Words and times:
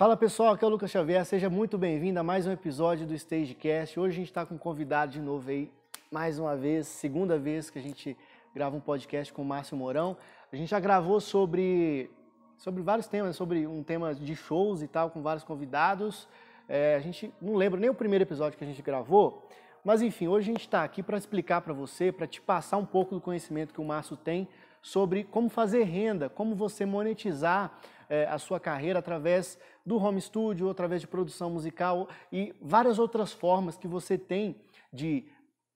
Fala 0.00 0.16
pessoal, 0.16 0.54
aqui 0.54 0.64
é 0.64 0.66
o 0.66 0.70
Lucas 0.70 0.90
Xavier, 0.90 1.22
seja 1.26 1.50
muito 1.50 1.76
bem-vindo 1.76 2.18
a 2.18 2.22
mais 2.22 2.46
um 2.46 2.50
episódio 2.50 3.06
do 3.06 3.12
Stagecast. 3.12 4.00
Hoje 4.00 4.14
a 4.14 4.16
gente 4.16 4.28
está 4.28 4.46
com 4.46 4.54
um 4.54 4.56
convidado 4.56 5.12
de 5.12 5.20
novo 5.20 5.50
aí, 5.50 5.70
mais 6.10 6.38
uma 6.38 6.56
vez, 6.56 6.86
segunda 6.86 7.38
vez 7.38 7.68
que 7.68 7.78
a 7.78 7.82
gente 7.82 8.16
grava 8.54 8.74
um 8.74 8.80
podcast 8.80 9.30
com 9.30 9.42
o 9.42 9.44
Márcio 9.44 9.76
Mourão. 9.76 10.16
A 10.50 10.56
gente 10.56 10.70
já 10.70 10.80
gravou 10.80 11.20
sobre, 11.20 12.10
sobre 12.56 12.82
vários 12.82 13.08
temas, 13.08 13.36
sobre 13.36 13.66
um 13.66 13.82
tema 13.82 14.14
de 14.14 14.34
shows 14.34 14.80
e 14.80 14.88
tal, 14.88 15.10
com 15.10 15.20
vários 15.20 15.44
convidados. 15.44 16.26
É, 16.66 16.94
a 16.94 17.00
gente 17.00 17.30
não 17.38 17.54
lembra 17.54 17.78
nem 17.78 17.90
o 17.90 17.94
primeiro 17.94 18.22
episódio 18.22 18.56
que 18.56 18.64
a 18.64 18.66
gente 18.66 18.80
gravou, 18.80 19.46
mas 19.84 20.00
enfim, 20.00 20.28
hoje 20.28 20.48
a 20.48 20.52
gente 20.54 20.64
está 20.64 20.82
aqui 20.82 21.02
para 21.02 21.18
explicar 21.18 21.60
para 21.60 21.74
você, 21.74 22.10
para 22.10 22.26
te 22.26 22.40
passar 22.40 22.78
um 22.78 22.86
pouco 22.86 23.14
do 23.14 23.20
conhecimento 23.20 23.74
que 23.74 23.82
o 23.82 23.84
Márcio 23.84 24.16
tem 24.16 24.48
sobre 24.80 25.24
como 25.24 25.50
fazer 25.50 25.82
renda, 25.82 26.30
como 26.30 26.54
você 26.54 26.86
monetizar 26.86 27.78
é, 28.10 28.26
a 28.26 28.38
sua 28.38 28.58
carreira 28.58 28.98
através 28.98 29.56
do 29.86 29.96
home 29.96 30.20
studio, 30.20 30.68
através 30.68 31.00
de 31.00 31.06
produção 31.06 31.48
musical 31.48 32.08
e 32.30 32.52
várias 32.60 32.98
outras 32.98 33.32
formas 33.32 33.78
que 33.78 33.86
você 33.86 34.18
tem 34.18 34.56
de 34.92 35.24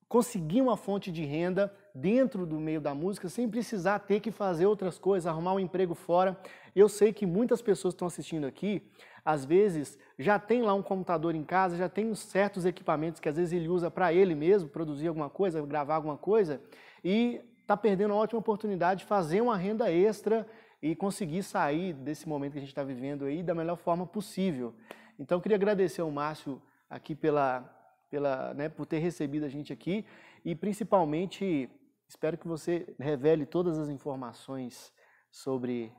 conseguir 0.08 0.60
uma 0.60 0.76
fonte 0.76 1.10
de 1.10 1.24
renda 1.24 1.74
dentro 1.94 2.44
do 2.44 2.58
meio 2.60 2.80
da 2.80 2.94
música 2.94 3.28
sem 3.28 3.48
precisar 3.48 4.00
ter 4.00 4.20
que 4.20 4.32
fazer 4.32 4.66
outras 4.66 4.98
coisas, 4.98 5.26
arrumar 5.26 5.54
um 5.54 5.60
emprego 5.60 5.94
fora. 5.94 6.38
Eu 6.74 6.88
sei 6.88 7.12
que 7.12 7.24
muitas 7.24 7.62
pessoas 7.62 7.94
estão 7.94 8.08
assistindo 8.08 8.46
aqui, 8.46 8.82
às 9.24 9.44
vezes 9.44 9.96
já 10.18 10.38
tem 10.38 10.60
lá 10.62 10.74
um 10.74 10.82
computador 10.82 11.34
em 11.34 11.44
casa, 11.44 11.76
já 11.76 11.88
tem 11.88 12.12
certos 12.14 12.66
equipamentos 12.66 13.20
que 13.20 13.28
às 13.28 13.36
vezes 13.36 13.52
ele 13.52 13.68
usa 13.68 13.90
para 13.90 14.12
ele 14.12 14.34
mesmo 14.34 14.68
produzir 14.68 15.06
alguma 15.06 15.30
coisa, 15.30 15.64
gravar 15.64 15.94
alguma 15.94 16.18
coisa 16.18 16.60
e 17.02 17.40
está 17.62 17.76
perdendo 17.76 18.10
uma 18.10 18.20
ótima 18.20 18.40
oportunidade 18.40 19.00
de 19.00 19.06
fazer 19.06 19.40
uma 19.40 19.56
renda 19.56 19.90
extra 19.90 20.46
e 20.84 20.94
conseguir 20.94 21.42
sair 21.42 21.94
desse 21.94 22.28
momento 22.28 22.52
que 22.52 22.58
a 22.58 22.60
gente 22.60 22.68
está 22.68 22.84
vivendo 22.84 23.24
aí 23.24 23.42
da 23.42 23.54
melhor 23.54 23.76
forma 23.76 24.06
possível. 24.06 24.74
Então, 25.18 25.40
queria 25.40 25.56
agradecer 25.56 26.02
ao 26.02 26.10
Márcio 26.10 26.60
aqui 26.90 27.14
pela, 27.14 27.62
pela, 28.10 28.52
né, 28.52 28.68
por 28.68 28.84
ter 28.84 28.98
recebido 28.98 29.46
a 29.46 29.48
gente 29.48 29.72
aqui 29.72 30.04
e 30.44 30.54
principalmente 30.54 31.70
espero 32.06 32.36
que 32.36 32.46
você 32.46 32.94
revele 32.98 33.46
todas 33.46 33.78
as 33.78 33.88
informações 33.88 34.92
sobre 35.30 35.90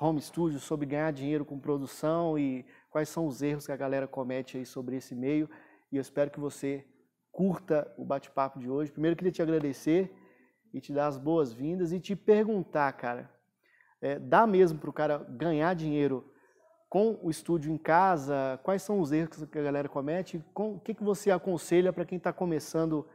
home 0.00 0.20
studio, 0.20 0.58
sobre 0.58 0.86
ganhar 0.86 1.12
dinheiro 1.12 1.44
com 1.44 1.60
produção 1.60 2.36
e 2.36 2.66
quais 2.90 3.08
são 3.08 3.28
os 3.28 3.40
erros 3.42 3.64
que 3.64 3.72
a 3.72 3.76
galera 3.76 4.08
comete 4.08 4.56
aí 4.56 4.66
sobre 4.66 4.96
esse 4.96 5.14
meio. 5.14 5.48
E 5.92 5.98
eu 5.98 6.00
espero 6.00 6.32
que 6.32 6.40
você 6.40 6.84
curta 7.30 7.94
o 7.96 8.04
bate-papo 8.04 8.58
de 8.58 8.68
hoje. 8.68 8.90
Primeiro, 8.90 9.16
queria 9.16 9.30
te 9.30 9.40
agradecer 9.40 10.12
e 10.74 10.80
te 10.80 10.92
dar 10.92 11.06
as 11.06 11.16
boas-vindas 11.16 11.92
e 11.92 12.00
te 12.00 12.16
perguntar, 12.16 12.92
cara, 12.94 13.35
é, 14.00 14.18
dá 14.18 14.46
mesmo 14.46 14.78
para 14.78 14.90
o 14.90 14.92
cara 14.92 15.18
ganhar 15.28 15.74
dinheiro 15.74 16.24
com 16.88 17.18
o 17.22 17.30
estúdio 17.30 17.72
em 17.72 17.78
casa? 17.78 18.58
Quais 18.62 18.82
são 18.82 19.00
os 19.00 19.12
erros 19.12 19.44
que 19.50 19.58
a 19.58 19.62
galera 19.62 19.88
comete? 19.88 20.42
Com, 20.54 20.74
o 20.74 20.80
que, 20.80 20.94
que 20.94 21.04
você 21.04 21.30
aconselha 21.30 21.92
para 21.92 22.04
quem 22.04 22.18
está 22.18 22.32
começando 22.32 23.06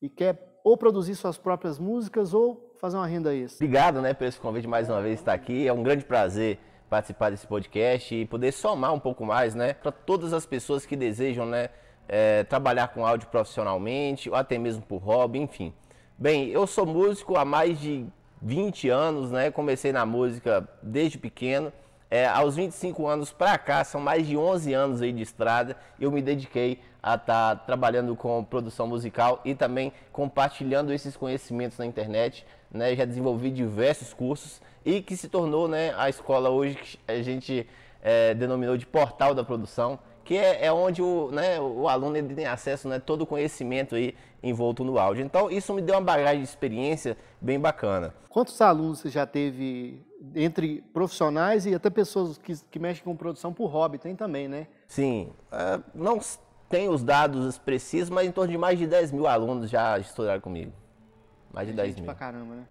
e 0.00 0.08
quer 0.08 0.60
ou 0.64 0.76
produzir 0.76 1.14
suas 1.14 1.38
próprias 1.38 1.78
músicas 1.78 2.34
ou 2.34 2.74
fazer 2.80 2.96
uma 2.96 3.06
renda 3.06 3.34
extra? 3.34 3.64
Obrigado 3.64 4.00
né, 4.00 4.14
por 4.14 4.26
esse 4.26 4.38
convite 4.38 4.66
mais 4.66 4.88
uma 4.88 5.00
vez 5.00 5.20
estar 5.20 5.32
aqui. 5.32 5.66
É 5.66 5.72
um 5.72 5.82
grande 5.82 6.04
prazer 6.04 6.58
participar 6.88 7.30
desse 7.30 7.46
podcast 7.46 8.14
e 8.14 8.26
poder 8.26 8.52
somar 8.52 8.92
um 8.92 8.98
pouco 8.98 9.24
mais 9.24 9.54
né, 9.54 9.74
para 9.74 9.92
todas 9.92 10.32
as 10.32 10.44
pessoas 10.44 10.84
que 10.84 10.96
desejam 10.96 11.46
né, 11.46 11.70
é, 12.08 12.42
trabalhar 12.44 12.88
com 12.88 13.06
áudio 13.06 13.28
profissionalmente 13.28 14.28
ou 14.28 14.34
até 14.34 14.58
mesmo 14.58 14.82
por 14.82 14.98
hobby, 14.98 15.38
enfim. 15.38 15.72
Bem, 16.18 16.48
eu 16.48 16.66
sou 16.66 16.84
músico 16.84 17.36
há 17.38 17.44
mais 17.44 17.78
de 17.80 18.06
20 18.42 18.88
anos, 18.88 19.30
né? 19.30 19.50
Comecei 19.50 19.92
na 19.92 20.06
música 20.06 20.68
desde 20.82 21.18
pequeno. 21.18 21.72
É, 22.10 22.26
aos 22.26 22.56
25 22.56 23.06
anos 23.06 23.32
para 23.32 23.56
cá, 23.56 23.84
são 23.84 24.00
mais 24.00 24.26
de 24.26 24.36
11 24.36 24.74
anos 24.74 25.00
aí 25.00 25.12
de 25.12 25.22
estrada, 25.22 25.76
eu 26.00 26.10
me 26.10 26.20
dediquei 26.20 26.80
a 27.00 27.14
estar 27.14 27.54
tá 27.54 27.56
trabalhando 27.56 28.16
com 28.16 28.42
produção 28.42 28.88
musical 28.88 29.40
e 29.44 29.54
também 29.54 29.92
compartilhando 30.10 30.92
esses 30.92 31.16
conhecimentos 31.16 31.78
na 31.78 31.86
internet. 31.86 32.44
Né? 32.68 32.96
Já 32.96 33.04
desenvolvi 33.04 33.50
diversos 33.50 34.12
cursos 34.12 34.60
e 34.84 35.00
que 35.00 35.16
se 35.16 35.28
tornou 35.28 35.68
né, 35.68 35.94
a 35.96 36.08
escola 36.08 36.50
hoje 36.50 36.74
que 36.74 36.98
a 37.06 37.22
gente 37.22 37.66
é, 38.02 38.34
denominou 38.34 38.76
de 38.76 38.86
portal 38.86 39.32
da 39.32 39.44
produção, 39.44 39.98
que 40.24 40.36
é, 40.36 40.66
é 40.66 40.72
onde 40.72 41.02
o, 41.02 41.30
né, 41.30 41.60
o 41.60 41.88
aluno 41.88 42.20
tem 42.34 42.46
acesso 42.46 42.88
a 42.88 42.92
né, 42.92 42.98
todo 42.98 43.22
o 43.22 43.26
conhecimento 43.26 43.94
aí 43.94 44.14
envolto 44.42 44.84
no 44.84 44.98
áudio. 44.98 45.24
Então, 45.24 45.50
isso 45.50 45.72
me 45.74 45.82
deu 45.82 45.94
uma 45.94 46.00
bagagem 46.00 46.42
de 46.42 46.48
experiência 46.48 47.16
bem 47.40 47.58
bacana. 47.58 48.14
Quantos 48.28 48.60
alunos 48.60 49.00
você 49.00 49.08
já 49.08 49.26
teve 49.26 50.02
entre 50.34 50.82
profissionais 50.92 51.66
e 51.66 51.74
até 51.74 51.90
pessoas 51.90 52.38
que, 52.38 52.54
que 52.70 52.78
mexem 52.78 53.04
com 53.04 53.16
produção 53.16 53.52
por 53.52 53.66
hobby? 53.66 53.98
Tem 53.98 54.14
também, 54.14 54.48
né? 54.48 54.66
Sim. 54.86 55.32
Uh, 55.52 55.82
não 55.94 56.18
tenho 56.68 56.92
os 56.92 57.02
dados 57.02 57.58
precisos, 57.58 58.10
mas 58.10 58.28
em 58.28 58.32
torno 58.32 58.52
de 58.52 58.58
mais 58.58 58.78
de 58.78 58.86
10 58.86 59.12
mil 59.12 59.26
alunos 59.26 59.68
já 59.68 59.98
estudaram 59.98 60.40
comigo. 60.40 60.72
Mais 61.52 61.66
de 61.66 61.72
é 61.72 61.76
10 61.76 61.88
gente 61.88 61.96
mil. 61.98 62.06
pra 62.06 62.14
caramba, 62.14 62.54
né? 62.54 62.64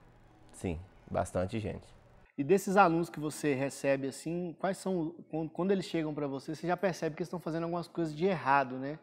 Sim, 0.53 0.79
bastante 1.09 1.59
gente. 1.59 1.99
E 2.37 2.43
desses 2.43 2.77
alunos 2.77 3.09
que 3.09 3.19
você 3.19 3.53
recebe, 3.53 4.07
assim, 4.07 4.55
quais 4.57 4.77
são, 4.77 5.13
quando 5.51 5.71
eles 5.71 5.83
chegam 5.83 6.13
para 6.13 6.25
você, 6.25 6.55
você 6.55 6.65
já 6.65 6.77
percebe 6.77 7.13
que 7.13 7.21
eles 7.21 7.27
estão 7.27 7.39
fazendo 7.39 7.63
algumas 7.63 7.89
coisas 7.89 8.15
de 8.15 8.25
errado, 8.25 8.77
né? 8.77 8.97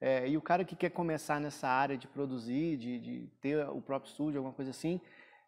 É, 0.00 0.26
e 0.26 0.36
o 0.36 0.40
cara 0.40 0.64
que 0.64 0.74
quer 0.74 0.90
começar 0.90 1.38
nessa 1.38 1.68
área 1.68 1.96
de 1.96 2.06
produzir, 2.06 2.78
de, 2.78 2.98
de, 2.98 3.28
ter 3.40 3.68
o 3.68 3.82
próprio 3.82 4.10
estúdio, 4.10 4.38
alguma 4.38 4.54
coisa 4.54 4.70
assim, 4.70 4.98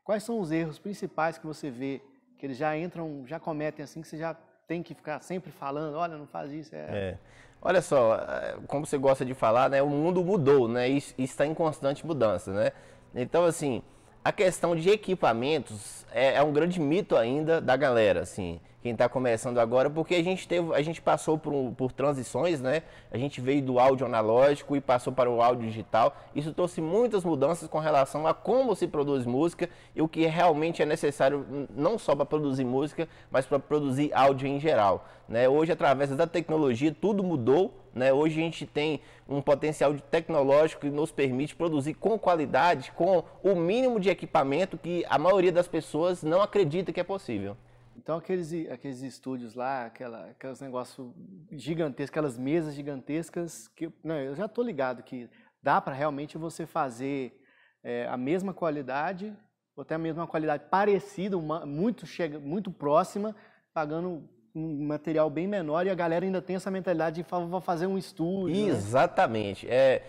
quais 0.05 0.23
são 0.23 0.39
os 0.39 0.53
erros 0.53 0.79
principais 0.79 1.39
que 1.39 1.47
você 1.47 1.71
vê 1.71 2.03
que 2.39 2.45
eles 2.45 2.59
já 2.59 2.77
entram, 2.77 3.25
já 3.27 3.41
cometem 3.41 3.83
assim, 3.83 4.03
que 4.03 4.09
você 4.09 4.19
já 4.19 4.37
tem 4.67 4.83
que 4.83 4.95
ficar 4.95 5.21
sempre 5.23 5.51
falando, 5.51 5.97
olha, 5.97 6.19
não 6.19 6.27
faz 6.27 6.53
isso. 6.53 6.75
É... 6.75 6.79
é. 6.79 7.19
Olha 7.65 7.81
só, 7.81 8.17
é, 8.17 8.59
como 8.67 8.85
você 8.85 8.99
gosta 8.99 9.25
de 9.25 9.35
falar, 9.35 9.71
né, 9.71 9.81
o 9.81 9.89
mundo 9.89 10.23
mudou, 10.25 10.67
né, 10.67 10.91
e 10.91 11.03
está 11.17 11.47
em 11.47 11.55
constante 11.55 12.05
mudança, 12.05 12.53
né. 12.53 12.73
Então, 13.15 13.45
assim, 13.45 13.83
a 14.25 14.33
questão 14.33 14.75
de 14.75 14.91
equipamentos 14.91 16.05
é, 16.11 16.35
é 16.35 16.43
um 16.43 16.53
grande 16.53 16.81
mito 16.81 17.17
ainda 17.17 17.61
da 17.61 17.77
galera, 17.77 18.21
assim 18.21 18.61
quem 18.83 18.93
está 18.93 19.09
começando 19.09 19.59
agora, 19.59 19.89
porque 19.89 20.17
a 20.17 20.25
gente 20.25 20.49
teve, 20.49 20.75
a 20.75 20.83
gente 20.83 21.01
passou 21.01 21.39
por, 21.39 21.73
por 21.77 21.93
transições, 21.93 22.61
né? 22.61 22.83
A 23.13 23.17
gente 23.17 23.41
veio 23.41 23.63
do 23.63 23.79
áudio 23.79 24.05
analógico 24.05 24.75
e 24.75 24.81
passou 24.81 25.13
para 25.13 25.31
o 25.31 25.41
áudio 25.41 25.69
digital. 25.69 26.17
Isso 26.35 26.53
trouxe 26.53 26.81
muitas 26.81 27.25
mudanças 27.25 27.69
com 27.69 27.79
relação 27.79 28.27
a 28.27 28.35
como 28.35 28.75
se 28.75 28.89
produz 28.89 29.25
música 29.25 29.71
e 29.95 30.03
o 30.03 30.09
que 30.09 30.27
realmente 30.27 30.83
é 30.83 30.87
necessário 30.87 31.69
não 31.71 31.97
só 31.97 32.17
para 32.17 32.27
produzir 32.27 32.65
música, 32.65 33.09
mas 33.31 33.47
para 33.47 33.61
produzir 33.61 34.13
áudio 34.13 34.49
em 34.49 34.59
geral. 34.59 35.07
Né? 35.29 35.49
Hoje, 35.49 35.71
através 35.71 36.11
da 36.11 36.27
tecnologia, 36.27 36.95
tudo 37.01 37.23
mudou. 37.23 37.73
Né? 37.95 38.13
Hoje 38.13 38.41
a 38.41 38.43
gente 38.43 38.67
tem 38.67 39.01
um 39.29 39.41
potencial 39.41 39.95
tecnológico 40.11 40.81
que 40.81 40.91
nos 40.91 41.13
permite 41.13 41.55
produzir 41.55 41.95
com 41.95 42.19
qualidade, 42.19 42.91
com 42.93 43.23
o 43.45 43.55
mínimo 43.55 44.01
de 44.01 44.11
equipamento 44.11 44.77
que 44.77 45.05
a 45.09 45.19
maioria 45.19 45.53
das 45.53 45.69
pessoas 45.69 46.25
não 46.25 46.43
acredita 46.43 46.93
que 46.93 46.99
é 46.99 47.05
possível. 47.05 47.57
Então 47.97 48.17
aqueles, 48.17 48.53
aqueles 48.71 49.03
estúdios 49.03 49.55
lá, 49.55 49.87
aquela, 49.87 50.27
aqueles 50.27 50.61
negócios 50.61 51.13
gigantescos, 51.51 52.11
aquelas 52.11 52.39
mesas 52.39 52.75
gigantescas, 52.75 53.69
que 53.69 53.91
não, 54.03 54.17
eu 54.17 54.35
já 54.35 54.47
estou 54.47 54.65
ligado 54.65 55.03
que 55.03 55.29
dá 55.63 55.81
para 55.81 55.95
realmente 55.95 56.37
você 56.39 56.67
fazer 56.67 57.41
é, 57.83 58.07
a 58.09 58.17
mesma 58.17 58.53
qualidade, 58.53 59.37
ou 59.77 59.83
até 59.83 59.95
a 59.95 59.99
mesma 59.99 60.27
qualidade 60.27 60.65
parecida, 60.71 61.37
uma, 61.37 61.65
muito, 61.65 62.07
chega, 62.07 62.39
muito 62.39 62.71
próxima, 62.71 63.35
pagando 63.73 64.29
um 64.55 64.87
material 64.87 65.31
bem 65.31 65.47
menor 65.47 65.87
e 65.87 65.91
a 65.91 65.95
galera 65.95 66.25
ainda 66.25 66.43
tem 66.43 66.57
essa 66.57 66.71
mentalidade 66.71 67.23
de 67.23 67.29
vou 67.31 67.61
fazer 67.61 67.87
um 67.87 67.97
estúdio. 67.97 68.55
Né? 68.55 68.71
Exatamente. 68.71 69.67
Né? 69.67 69.75
É, 69.75 70.03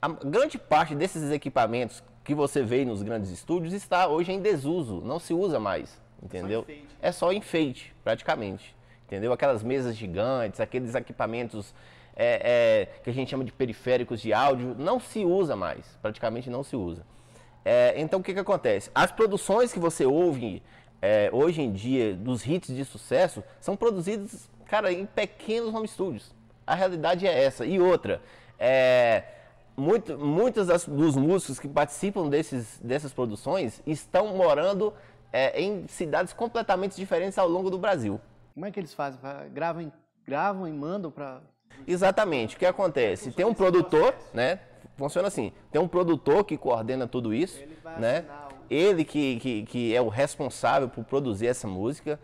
a 0.00 0.08
grande 0.08 0.58
parte 0.58 0.94
desses 0.94 1.30
equipamentos 1.32 2.02
que 2.22 2.34
você 2.34 2.62
vê 2.62 2.84
nos 2.84 3.02
grandes 3.02 3.30
estúdios 3.30 3.72
está 3.72 4.06
hoje 4.06 4.30
em 4.30 4.40
desuso, 4.40 5.00
não 5.00 5.18
se 5.18 5.32
usa 5.32 5.58
mais 5.58 5.98
entendeu? 6.22 6.64
Só 6.66 6.74
é 7.00 7.12
só 7.12 7.32
enfeite, 7.32 7.94
praticamente, 8.02 8.74
entendeu? 9.06 9.32
Aquelas 9.32 9.62
mesas 9.62 9.96
gigantes, 9.96 10.60
aqueles 10.60 10.94
equipamentos 10.94 11.74
é, 12.16 12.88
é, 12.96 13.00
que 13.02 13.10
a 13.10 13.12
gente 13.12 13.30
chama 13.30 13.44
de 13.44 13.52
periféricos 13.52 14.20
de 14.20 14.32
áudio, 14.32 14.74
não 14.78 14.98
se 14.98 15.24
usa 15.24 15.54
mais, 15.54 15.86
praticamente 16.02 16.50
não 16.50 16.62
se 16.64 16.74
usa. 16.76 17.04
É, 17.64 17.94
então 17.96 18.20
o 18.20 18.22
que, 18.22 18.34
que 18.34 18.40
acontece? 18.40 18.90
As 18.94 19.12
produções 19.12 19.72
que 19.72 19.78
você 19.78 20.04
ouve 20.04 20.62
é, 21.00 21.30
hoje 21.32 21.62
em 21.62 21.72
dia 21.72 22.14
dos 22.14 22.44
hits 22.44 22.74
de 22.74 22.84
sucesso 22.84 23.42
são 23.60 23.76
produzidas, 23.76 24.48
cara, 24.66 24.92
em 24.92 25.06
pequenos 25.06 25.72
home 25.72 25.86
studios. 25.86 26.34
A 26.66 26.74
realidade 26.74 27.26
é 27.26 27.44
essa. 27.44 27.64
E 27.64 27.80
outra, 27.80 28.20
é, 28.58 29.22
muito, 29.76 30.18
muitos 30.18 30.66
das, 30.66 30.84
dos 30.84 31.16
músicos 31.16 31.60
que 31.60 31.68
participam 31.68 32.28
desses, 32.28 32.80
dessas 32.82 33.12
produções 33.12 33.80
estão 33.86 34.36
morando 34.36 34.92
é, 35.32 35.60
em 35.60 35.86
cidades 35.86 36.32
completamente 36.32 36.96
diferentes 36.96 37.38
ao 37.38 37.48
longo 37.48 37.70
do 37.70 37.78
Brasil. 37.78 38.20
Como 38.54 38.66
é 38.66 38.70
que 38.70 38.80
eles 38.80 38.94
fazem? 38.94 39.20
Gravam, 39.52 39.92
gravam 40.26 40.66
e 40.66 40.72
mandam 40.72 41.10
para. 41.10 41.40
Exatamente. 41.86 42.56
O 42.56 42.58
que 42.58 42.66
acontece? 42.66 43.30
Tem 43.30 43.46
um 43.46 43.54
produtor, 43.54 44.14
né? 44.34 44.60
Funciona 44.96 45.28
assim: 45.28 45.52
tem 45.70 45.80
um 45.80 45.88
produtor 45.88 46.44
que 46.44 46.56
coordena 46.56 47.06
tudo 47.06 47.32
isso, 47.32 47.60
ele 47.60 47.78
né? 47.98 48.24
Ele 48.68 49.04
que, 49.04 49.38
que, 49.38 49.62
que 49.62 49.94
é 49.94 50.02
o 50.02 50.08
responsável 50.08 50.88
por 50.88 51.04
produzir 51.04 51.46
essa 51.46 51.66
música. 51.66 52.20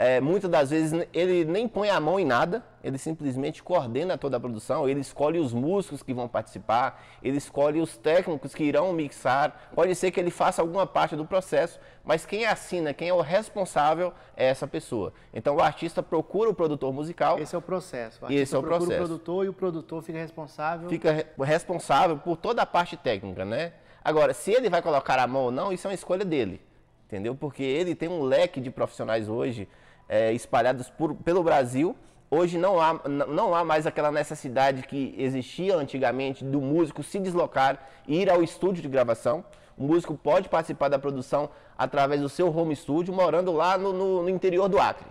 É, 0.00 0.20
muitas 0.20 0.48
das 0.48 0.70
vezes 0.70 1.08
ele 1.12 1.44
nem 1.44 1.66
põe 1.66 1.90
a 1.90 1.98
mão 1.98 2.20
em 2.20 2.24
nada, 2.24 2.62
ele 2.84 2.96
simplesmente 2.96 3.60
coordena 3.64 4.16
toda 4.16 4.36
a 4.36 4.40
produção, 4.40 4.88
ele 4.88 5.00
escolhe 5.00 5.40
os 5.40 5.52
músicos 5.52 6.04
que 6.04 6.14
vão 6.14 6.28
participar, 6.28 7.04
ele 7.20 7.36
escolhe 7.36 7.80
os 7.80 7.96
técnicos 7.96 8.54
que 8.54 8.62
irão 8.62 8.92
mixar. 8.92 9.70
Pode 9.74 9.92
ser 9.96 10.12
que 10.12 10.20
ele 10.20 10.30
faça 10.30 10.62
alguma 10.62 10.86
parte 10.86 11.16
do 11.16 11.24
processo, 11.24 11.80
mas 12.04 12.24
quem 12.24 12.46
assina, 12.46 12.94
quem 12.94 13.08
é 13.08 13.12
o 13.12 13.20
responsável 13.20 14.12
é 14.36 14.46
essa 14.46 14.68
pessoa. 14.68 15.12
Então 15.34 15.56
o 15.56 15.60
artista 15.60 16.00
procura 16.00 16.48
o 16.48 16.54
produtor 16.54 16.92
musical. 16.92 17.36
Esse 17.40 17.56
é 17.56 17.58
o 17.58 17.62
processo. 17.62 18.24
O 18.24 18.30
esse 18.30 18.54
é 18.54 18.58
o 18.58 18.62
procura 18.62 18.86
processo. 18.86 19.02
o 19.02 19.06
produtor 19.08 19.46
e 19.46 19.48
o 19.48 19.52
produtor 19.52 20.00
fica 20.04 20.18
responsável. 20.18 20.88
Fica 20.88 21.26
responsável 21.40 22.18
por 22.18 22.36
toda 22.36 22.62
a 22.62 22.66
parte 22.66 22.96
técnica, 22.96 23.44
né? 23.44 23.72
Agora, 24.04 24.32
se 24.32 24.52
ele 24.52 24.70
vai 24.70 24.80
colocar 24.80 25.18
a 25.18 25.26
mão 25.26 25.46
ou 25.46 25.50
não, 25.50 25.72
isso 25.72 25.88
é 25.88 25.90
uma 25.90 25.94
escolha 25.94 26.24
dele. 26.24 26.62
Entendeu? 27.08 27.34
Porque 27.34 27.64
ele 27.64 27.96
tem 27.96 28.08
um 28.08 28.22
leque 28.22 28.60
de 28.60 28.70
profissionais 28.70 29.28
hoje 29.28 29.66
é, 30.08 30.32
espalhados 30.32 30.88
por, 30.90 31.14
pelo 31.14 31.42
Brasil. 31.42 31.96
Hoje 32.30 32.58
não 32.58 32.80
há, 32.80 33.00
não 33.08 33.54
há 33.54 33.64
mais 33.64 33.86
aquela 33.86 34.12
necessidade 34.12 34.82
que 34.82 35.14
existia 35.16 35.76
antigamente 35.76 36.44
do 36.44 36.60
músico 36.60 37.02
se 37.02 37.18
deslocar 37.18 37.88
e 38.06 38.20
ir 38.20 38.30
ao 38.30 38.42
estúdio 38.42 38.82
de 38.82 38.88
gravação. 38.88 39.44
O 39.76 39.84
músico 39.84 40.14
pode 40.14 40.48
participar 40.48 40.88
da 40.88 40.98
produção 40.98 41.48
através 41.76 42.20
do 42.20 42.28
seu 42.28 42.54
home 42.54 42.74
studio, 42.74 43.14
morando 43.14 43.52
lá 43.52 43.78
no, 43.78 43.92
no, 43.92 44.22
no 44.24 44.28
interior 44.28 44.68
do 44.68 44.78
Acre. 44.78 45.06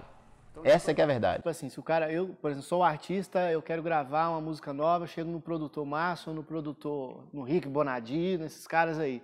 Então, 0.51 0.63
Essa 0.65 0.91
é 0.91 0.93
que 0.93 1.01
é 1.01 1.03
a 1.03 1.07
verdade. 1.07 1.37
Tipo 1.37 1.49
assim, 1.49 1.69
se 1.69 1.79
o 1.79 1.83
cara, 1.83 2.11
eu, 2.11 2.29
por 2.41 2.51
exemplo, 2.51 2.67
sou 2.67 2.83
artista, 2.83 3.51
eu 3.51 3.61
quero 3.61 3.81
gravar 3.81 4.29
uma 4.29 4.41
música 4.41 4.73
nova, 4.73 5.07
chego 5.07 5.31
no 5.31 5.39
produtor 5.39 5.85
Márcio, 5.85 6.33
no 6.33 6.43
produtor, 6.43 7.23
no 7.31 7.43
Rick 7.43 7.67
Bonadi, 7.67 8.37
nesses 8.37 8.67
caras 8.67 8.99
aí. 8.99 9.23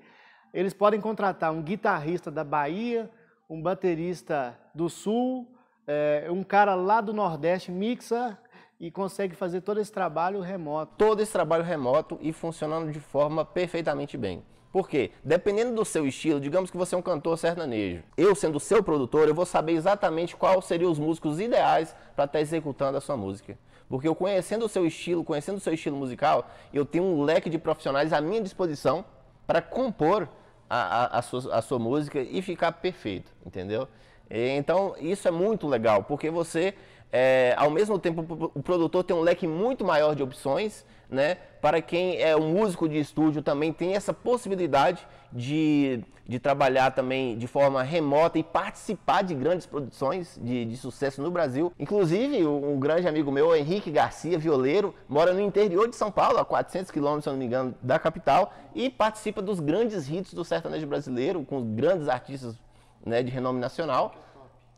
Eles 0.53 0.73
podem 0.73 1.01
contratar 1.01 1.51
um 1.51 1.61
guitarrista 1.61 2.31
da 2.31 2.43
Bahia, 2.43 3.09
um 3.49 3.61
baterista 3.61 4.57
do 4.73 4.89
Sul, 4.89 5.47
é, 5.87 6.27
um 6.29 6.43
cara 6.43 6.75
lá 6.75 7.01
do 7.01 7.13
Nordeste 7.13 7.71
mixa 7.71 8.37
e 8.79 8.91
consegue 8.91 9.35
fazer 9.35 9.61
todo 9.61 9.79
esse 9.79 9.91
trabalho 9.91 10.41
remoto. 10.41 10.93
Todo 10.97 11.21
esse 11.21 11.31
trabalho 11.31 11.63
remoto 11.63 12.17
e 12.21 12.33
funcionando 12.33 12.91
de 12.91 12.99
forma 12.99 13.45
perfeitamente 13.45 14.17
bem. 14.17 14.43
Por 14.71 14.89
quê? 14.89 15.11
Dependendo 15.23 15.75
do 15.75 15.85
seu 15.85 16.07
estilo, 16.07 16.39
digamos 16.39 16.71
que 16.71 16.77
você 16.77 16.95
é 16.95 16.97
um 16.97 17.01
cantor 17.01 17.37
sertanejo. 17.37 18.03
Eu, 18.17 18.33
sendo 18.33 18.59
seu 18.59 18.81
produtor, 18.81 19.27
eu 19.27 19.35
vou 19.35 19.45
saber 19.45 19.73
exatamente 19.73 20.35
quais 20.35 20.65
seriam 20.65 20.91
os 20.91 20.97
músicos 20.97 21.39
ideais 21.39 21.95
para 22.15 22.25
estar 22.25 22.39
tá 22.39 22.41
executando 22.41 22.97
a 22.97 23.01
sua 23.01 23.15
música. 23.15 23.57
Porque 23.87 24.07
eu 24.07 24.15
conhecendo 24.15 24.65
o 24.65 24.69
seu 24.69 24.85
estilo, 24.87 25.23
conhecendo 25.23 25.57
o 25.57 25.61
seu 25.61 25.73
estilo 25.75 25.95
musical, 25.95 26.49
eu 26.73 26.83
tenho 26.83 27.03
um 27.03 27.21
leque 27.21 27.51
de 27.51 27.59
profissionais 27.59 28.11
à 28.11 28.19
minha 28.19 28.41
disposição 28.41 29.05
para 29.45 29.61
compor 29.61 30.27
a, 30.67 31.03
a, 31.03 31.19
a, 31.19 31.21
sua, 31.21 31.55
a 31.55 31.61
sua 31.61 31.77
música 31.77 32.19
e 32.19 32.41
ficar 32.41 32.71
perfeito, 32.71 33.31
entendeu? 33.45 33.87
Então, 34.33 34.95
isso 34.99 35.27
é 35.27 35.31
muito 35.31 35.67
legal, 35.67 36.03
porque 36.03 36.31
você, 36.31 36.73
é, 37.11 37.53
ao 37.55 37.69
mesmo 37.69 37.99
tempo, 37.99 38.51
o 38.55 38.63
produtor 38.63 39.03
tem 39.03 39.15
um 39.15 39.21
leque 39.21 39.45
muito 39.45 39.85
maior 39.85 40.15
de 40.15 40.23
opções, 40.23 40.83
né? 41.07 41.37
Para 41.61 41.81
quem 41.81 42.19
é 42.19 42.35
um 42.35 42.51
músico 42.51 42.89
de 42.89 42.97
estúdio 42.97 43.43
também 43.43 43.71
tem 43.71 43.95
essa 43.95 44.11
possibilidade 44.11 45.05
de, 45.31 46.03
de 46.27 46.39
trabalhar 46.39 46.91
também 46.91 47.37
de 47.37 47.45
forma 47.45 47.83
remota 47.83 48.39
e 48.39 48.43
participar 48.43 49.21
de 49.21 49.35
grandes 49.35 49.67
produções 49.67 50.39
de, 50.41 50.65
de 50.65 50.75
sucesso 50.75 51.21
no 51.21 51.29
Brasil. 51.29 51.71
Inclusive, 51.79 52.45
um 52.45 52.79
grande 52.79 53.07
amigo 53.07 53.31
meu, 53.31 53.55
Henrique 53.55 53.91
Garcia, 53.91 54.37
violeiro, 54.39 54.93
mora 55.07 55.33
no 55.33 55.39
interior 55.39 55.87
de 55.87 55.95
São 55.95 56.11
Paulo, 56.11 56.39
a 56.39 56.45
400 56.45 56.89
quilômetros, 56.89 57.25
se 57.25 57.29
não 57.29 57.37
me 57.37 57.45
engano, 57.45 57.75
da 57.81 57.99
capital, 57.99 58.51
e 58.73 58.89
participa 58.89 59.41
dos 59.41 59.59
grandes 59.59 60.09
hits 60.09 60.33
do 60.33 60.43
sertanejo 60.43 60.87
brasileiro, 60.87 61.45
com 61.45 61.75
grandes 61.75 62.09
artistas 62.09 62.57
né, 63.05 63.21
de 63.23 63.31
renome 63.31 63.59
nacional 63.59 64.15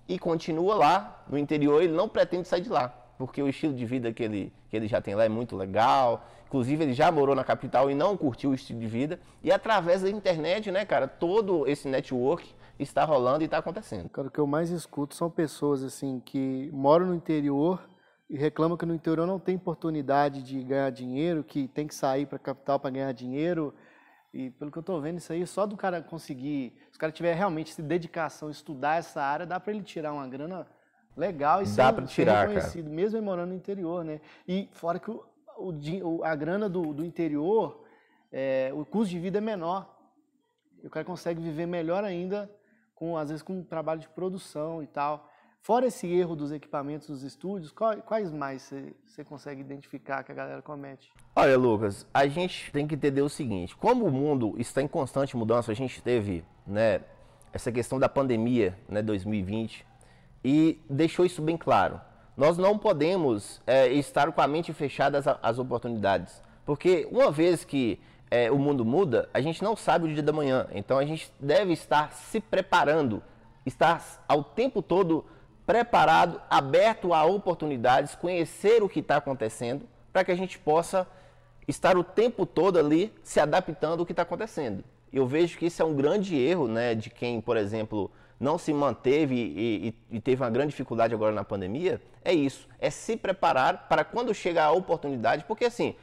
e 0.07 0.19
continua 0.19 0.75
lá 0.75 1.25
no 1.29 1.37
interior, 1.37 1.81
ele 1.81 1.93
não 1.93 2.07
pretende 2.07 2.47
sair 2.47 2.61
de 2.61 2.69
lá, 2.69 2.89
porque 3.17 3.41
o 3.41 3.47
estilo 3.47 3.73
de 3.73 3.85
vida 3.85 4.11
que 4.13 4.23
ele, 4.23 4.53
que 4.69 4.75
ele 4.77 4.87
já 4.87 5.01
tem 5.01 5.15
lá 5.15 5.25
é 5.25 5.29
muito 5.29 5.55
legal. 5.55 6.25
Inclusive, 6.47 6.83
ele 6.83 6.93
já 6.93 7.11
morou 7.11 7.35
na 7.35 7.43
capital 7.43 7.89
e 7.89 7.95
não 7.95 8.15
curtiu 8.15 8.51
o 8.51 8.53
estilo 8.53 8.79
de 8.79 8.87
vida. 8.87 9.19
E 9.43 9.51
através 9.51 10.03
da 10.03 10.09
internet, 10.09 10.71
né, 10.71 10.85
cara, 10.85 11.07
todo 11.07 11.67
esse 11.67 11.87
network 11.87 12.47
está 12.77 13.03
rolando 13.03 13.43
e 13.43 13.45
está 13.45 13.57
acontecendo. 13.57 14.09
Cara, 14.09 14.27
o 14.27 14.31
que 14.31 14.39
eu 14.39 14.45
mais 14.45 14.69
escuto 14.69 15.15
são 15.15 15.29
pessoas 15.29 15.83
assim 15.83 16.21
que 16.23 16.69
moram 16.71 17.07
no 17.07 17.15
interior 17.15 17.81
e 18.29 18.37
reclamam 18.37 18.77
que 18.77 18.85
no 18.85 18.93
interior 18.93 19.25
não 19.25 19.39
tem 19.39 19.55
oportunidade 19.55 20.43
de 20.43 20.61
ganhar 20.63 20.89
dinheiro, 20.91 21.43
que 21.43 21.67
tem 21.67 21.87
que 21.87 21.95
sair 21.95 22.25
para 22.25 22.37
a 22.37 22.39
capital 22.39 22.79
para 22.79 22.91
ganhar 22.91 23.11
dinheiro 23.11 23.73
e 24.35 24.49
pelo 24.49 24.69
que 24.69 24.77
eu 24.77 24.81
estou 24.81 24.99
vendo, 24.99 25.17
isso 25.17 25.31
aí, 25.31 25.47
só 25.47 25.65
do 25.65 25.77
cara 25.77 26.01
conseguir, 26.01 26.73
se 26.95 26.97
o 26.97 26.99
cara 27.01 27.11
tiver 27.11 27.33
realmente 27.33 27.73
essa 27.73 27.83
dedicação, 27.83 28.49
estudar 28.49 28.99
essa 28.99 29.21
área, 29.21 29.45
dá 29.45 29.59
para 29.59 29.73
ele 29.73 29.83
tirar 29.83 30.13
uma 30.13 30.25
grana 30.25 30.65
legal 31.15 31.61
e 31.61 31.65
dá 31.65 31.93
ser, 31.93 32.05
tirar, 32.05 32.47
reconhecido, 32.47 32.85
cara. 32.85 32.95
mesmo 32.95 33.17
ele 33.17 33.25
morando 33.25 33.49
no 33.49 33.53
interior, 33.53 34.05
né? 34.05 34.21
E 34.47 34.69
fora 34.71 34.97
que 34.97 35.11
o, 35.11 35.25
o 35.57 36.23
a 36.23 36.33
grana 36.37 36.69
do, 36.69 36.93
do 36.93 37.03
interior, 37.03 37.83
é, 38.31 38.71
o 38.73 38.85
custo 38.85 39.09
de 39.09 39.19
vida 39.19 39.39
é 39.39 39.41
menor. 39.41 39.93
E 40.81 40.87
o 40.87 40.89
cara 40.89 41.05
consegue 41.05 41.41
viver 41.41 41.65
melhor 41.65 42.01
ainda, 42.01 42.49
com 42.93 43.17
às 43.17 43.27
vezes 43.27 43.43
com 43.43 43.59
um 43.59 43.63
trabalho 43.63 43.99
de 43.99 44.07
produção 44.07 44.81
e 44.81 44.87
tal. 44.87 45.29
Fora 45.65 45.87
esse 45.87 46.05
erro 46.05 46.35
dos 46.35 46.51
equipamentos 46.51 47.07
dos 47.07 47.23
estúdios, 47.23 47.71
quais 47.71 48.31
mais 48.31 48.71
você 49.03 49.23
consegue 49.23 49.61
identificar 49.61 50.23
que 50.23 50.31
a 50.31 50.35
galera 50.35 50.61
comete? 50.61 51.11
Olha, 51.35 51.57
Lucas, 51.57 52.05
a 52.13 52.27
gente 52.27 52.71
tem 52.71 52.85
que 52.85 52.93
entender 52.93 53.23
o 53.23 53.29
seguinte: 53.29 53.75
como 53.75 54.05
o 54.05 54.11
mundo 54.11 54.53
está 54.59 54.79
em 54.79 54.87
constante 54.87 55.35
mudança, 55.35 55.71
a 55.71 55.75
gente 55.75 56.03
teve 56.03 56.45
né, 56.67 57.01
essa 57.51 57.71
questão 57.71 57.97
da 57.97 58.07
pandemia, 58.07 58.77
né, 58.87 59.01
2020, 59.01 59.83
e 60.43 60.79
deixou 60.87 61.25
isso 61.25 61.41
bem 61.41 61.57
claro. 61.57 61.99
Nós 62.37 62.59
não 62.59 62.77
podemos 62.77 63.59
é, 63.65 63.87
estar 63.87 64.31
com 64.31 64.41
a 64.41 64.47
mente 64.47 64.71
fechada 64.71 65.17
às, 65.17 65.25
às 65.41 65.57
oportunidades, 65.57 66.43
porque 66.63 67.07
uma 67.11 67.31
vez 67.31 67.65
que 67.65 67.99
é, 68.29 68.51
o 68.51 68.59
mundo 68.59 68.85
muda, 68.85 69.27
a 69.33 69.41
gente 69.41 69.63
não 69.63 69.75
sabe 69.75 70.05
o 70.05 70.13
dia 70.13 70.21
da 70.21 70.31
manhã, 70.31 70.67
então 70.73 70.99
a 70.99 71.05
gente 71.07 71.33
deve 71.39 71.73
estar 71.73 72.11
se 72.11 72.39
preparando, 72.39 73.23
estar 73.65 74.23
ao 74.27 74.43
tempo 74.43 74.79
todo 74.79 75.25
preparado, 75.65 76.41
aberto 76.49 77.13
a 77.13 77.25
oportunidades, 77.25 78.15
conhecer 78.15 78.83
o 78.83 78.89
que 78.89 78.99
está 78.99 79.17
acontecendo, 79.17 79.87
para 80.13 80.23
que 80.23 80.31
a 80.31 80.35
gente 80.35 80.59
possa 80.59 81.07
estar 81.67 81.97
o 81.97 82.03
tempo 82.03 82.45
todo 82.45 82.77
ali 82.77 83.13
se 83.23 83.39
adaptando 83.39 83.99
ao 83.99 84.05
que 84.05 84.11
está 84.11 84.21
acontecendo. 84.21 84.83
Eu 85.11 85.25
vejo 85.25 85.57
que 85.57 85.65
isso 85.65 85.81
é 85.81 85.85
um 85.85 85.95
grande 85.95 86.37
erro 86.37 86.67
né, 86.67 86.93
de 86.93 87.09
quem, 87.09 87.41
por 87.41 87.57
exemplo, 87.57 88.11
não 88.39 88.57
se 88.57 88.73
manteve 88.73 89.33
e, 89.33 89.87
e, 89.87 90.17
e, 90.17 90.19
teve 90.19 90.43
uma 90.43 90.49
grande 90.49 90.69
dificuldade 90.69 91.13
agora 91.13 91.31
na 91.31 91.43
pandemia. 91.43 92.01
É 92.23 92.33
isso, 92.33 92.67
é 92.79 92.89
se 92.89 93.15
preparar 93.15 93.87
para 93.87 94.03
quando 94.03 94.33
chegar 94.33 94.65
a 94.65 94.71
oportunidade, 94.71 95.45
porque 95.45 95.65
assim, 95.65 95.95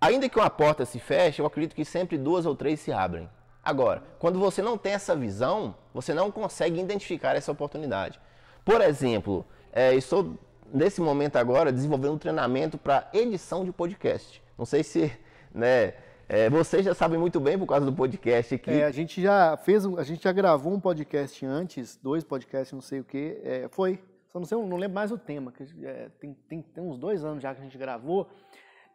ainda 0.00 0.28
que 0.28 0.38
uma 0.38 0.50
porta 0.50 0.84
se 0.84 0.98
feche, 0.98 1.40
eu 1.40 1.46
acredito 1.46 1.74
que 1.74 1.84
sempre 1.84 2.18
duas 2.18 2.46
ou 2.46 2.54
três 2.54 2.78
se 2.80 2.92
abrem. 2.92 3.28
Agora, 3.64 4.02
quando 4.18 4.38
você 4.38 4.60
não 4.60 4.76
tem 4.76 4.92
essa 4.92 5.14
visão, 5.14 5.74
você 5.94 6.12
não 6.12 6.30
consegue 6.30 6.80
identificar 6.80 7.36
essa 7.36 7.52
oportunidade. 7.52 8.20
Por 8.64 8.80
exemplo, 8.80 9.44
é, 9.72 9.94
estou 9.94 10.38
nesse 10.72 11.00
momento 11.00 11.36
agora 11.36 11.72
desenvolvendo 11.72 12.14
um 12.14 12.18
treinamento 12.18 12.78
para 12.78 13.08
edição 13.12 13.64
de 13.64 13.72
podcast. 13.72 14.42
Não 14.56 14.64
sei 14.64 14.82
se, 14.82 15.12
né, 15.54 15.94
é, 16.28 16.48
vocês 16.48 16.84
já 16.84 16.94
sabem 16.94 17.18
muito 17.18 17.40
bem 17.40 17.58
por 17.58 17.66
causa 17.66 17.84
do 17.84 17.92
podcast 17.92 18.54
aqui. 18.54 18.70
É, 18.70 18.84
a 18.84 18.90
gente 18.90 19.20
já 19.20 19.56
fez, 19.56 19.84
a 19.84 20.02
gente 20.02 20.22
já 20.22 20.32
gravou 20.32 20.72
um 20.72 20.80
podcast 20.80 21.44
antes, 21.44 21.98
dois 22.02 22.24
podcasts, 22.24 22.72
não 22.72 22.80
sei 22.80 23.00
o 23.00 23.04
que, 23.04 23.40
é, 23.42 23.68
foi. 23.70 23.98
Só 24.32 24.38
não 24.38 24.46
sei, 24.46 24.56
não 24.56 24.76
lembro 24.76 24.94
mais 24.94 25.12
o 25.12 25.18
tema. 25.18 25.52
Que, 25.52 25.64
é, 25.84 26.08
tem, 26.18 26.34
tem, 26.48 26.62
tem 26.62 26.82
uns 26.82 26.96
dois 26.96 27.24
anos 27.24 27.42
já 27.42 27.54
que 27.54 27.60
a 27.60 27.64
gente 27.64 27.76
gravou. 27.76 28.30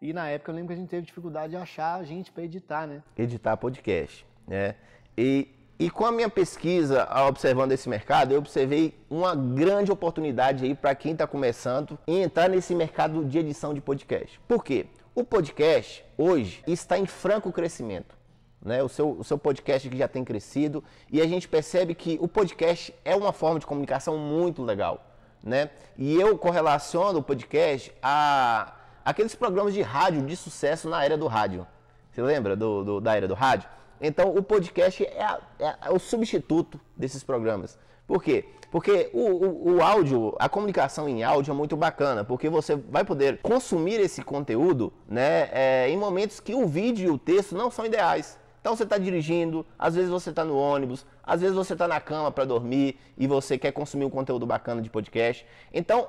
E 0.01 0.13
na 0.13 0.29
época 0.29 0.51
eu 0.51 0.55
lembro 0.55 0.69
que 0.69 0.73
a 0.73 0.77
gente 0.77 0.89
teve 0.89 1.05
dificuldade 1.05 1.51
de 1.51 1.57
achar 1.57 2.03
gente 2.05 2.31
para 2.31 2.43
editar, 2.43 2.87
né? 2.87 3.03
Editar 3.17 3.57
podcast, 3.57 4.25
né? 4.47 4.75
E 5.17 5.56
e 5.79 5.91
com 5.91 6.05
a 6.07 6.11
minha 6.11 6.27
pesquisa, 6.27 7.07
observando 7.27 7.71
esse 7.71 7.87
mercado, 7.87 8.31
eu 8.31 8.39
observei 8.39 8.99
uma 9.07 9.35
grande 9.35 9.91
oportunidade 9.91 10.65
aí 10.65 10.73
para 10.73 10.95
quem 10.95 11.11
está 11.11 11.27
começando 11.27 11.99
em 12.07 12.23
entrar 12.23 12.49
nesse 12.49 12.73
mercado 12.73 13.23
de 13.23 13.37
edição 13.37 13.75
de 13.75 13.81
podcast. 13.81 14.39
Por 14.47 14.63
quê? 14.63 14.87
O 15.13 15.23
podcast 15.23 16.03
hoje 16.17 16.63
está 16.65 16.97
em 16.97 17.05
franco 17.05 17.51
crescimento. 17.51 18.17
Né? 18.59 18.81
O, 18.81 18.89
seu, 18.89 19.11
o 19.19 19.23
seu 19.23 19.37
podcast 19.37 19.87
que 19.87 19.95
já 19.95 20.07
tem 20.07 20.23
crescido 20.23 20.83
e 21.11 21.21
a 21.21 21.27
gente 21.27 21.47
percebe 21.47 21.93
que 21.93 22.17
o 22.19 22.27
podcast 22.27 22.91
é 23.05 23.15
uma 23.15 23.31
forma 23.31 23.59
de 23.59 23.67
comunicação 23.67 24.17
muito 24.17 24.63
legal. 24.63 25.05
Né? 25.43 25.69
E 25.95 26.19
eu 26.19 26.35
correlaciono 26.39 27.19
o 27.19 27.23
podcast 27.23 27.93
a 28.01 28.73
aqueles 29.05 29.35
programas 29.35 29.75
de 29.75 29.83
rádio 29.83 30.23
de 30.23 30.35
sucesso 30.35 30.89
na 30.89 31.05
era 31.05 31.15
do 31.15 31.27
rádio. 31.27 31.67
Você 32.11 32.21
lembra 32.23 32.55
do, 32.55 32.83
do 32.83 32.99
da 32.99 33.15
era 33.15 33.27
do 33.27 33.35
rádio? 33.35 33.76
Então, 33.99 34.35
o 34.35 34.43
podcast 34.43 35.03
é, 35.05 35.23
a, 35.23 35.39
é, 35.59 35.75
é, 35.85 35.91
o 35.91 35.99
substituto 35.99 36.79
desses 36.95 37.23
programas. 37.23 37.77
Por 38.05 38.23
quê? 38.23 38.45
Porque 38.71 39.09
o, 39.13 39.19
o, 39.19 39.75
o, 39.75 39.83
áudio, 39.83 40.35
a 40.39 40.47
comunicação 40.47 41.07
em 41.07 41.23
áudio 41.23 41.51
é 41.51 41.55
muito 41.55 41.75
bacana, 41.75 42.23
porque 42.23 42.49
você 42.49 42.75
vai 42.75 43.03
poder 43.03 43.39
consumir 43.41 43.99
esse 43.99 44.21
conteúdo 44.21 44.93
né, 45.07 45.49
é, 45.51 45.89
em 45.89 45.97
momentos 45.97 46.39
que 46.39 46.53
o 46.53 46.67
vídeo 46.67 47.07
e 47.07 47.11
o 47.11 47.17
texto 47.17 47.55
não 47.55 47.71
são 47.71 47.85
ideais. 47.85 48.39
Então 48.59 48.75
você 48.75 48.83
está 48.83 48.97
dirigindo, 48.97 49.65
às 49.79 49.95
vezes 49.95 50.09
você 50.09 50.29
está 50.29 50.43
no 50.43 50.57
ônibus, 50.57 51.05
às 51.23 51.39
vezes 51.39 51.55
você 51.55 51.73
está 51.73 51.87
na 51.87 52.01
cama 52.01 52.31
para 52.31 52.43
dormir 52.43 52.99
e 53.17 53.25
você 53.25 53.57
quer 53.57 53.71
consumir 53.71 54.03
um 54.03 54.09
conteúdo 54.09 54.45
bacana 54.45 54.81
de 54.81 54.89
podcast. 54.89 55.45
Então, 55.73 56.07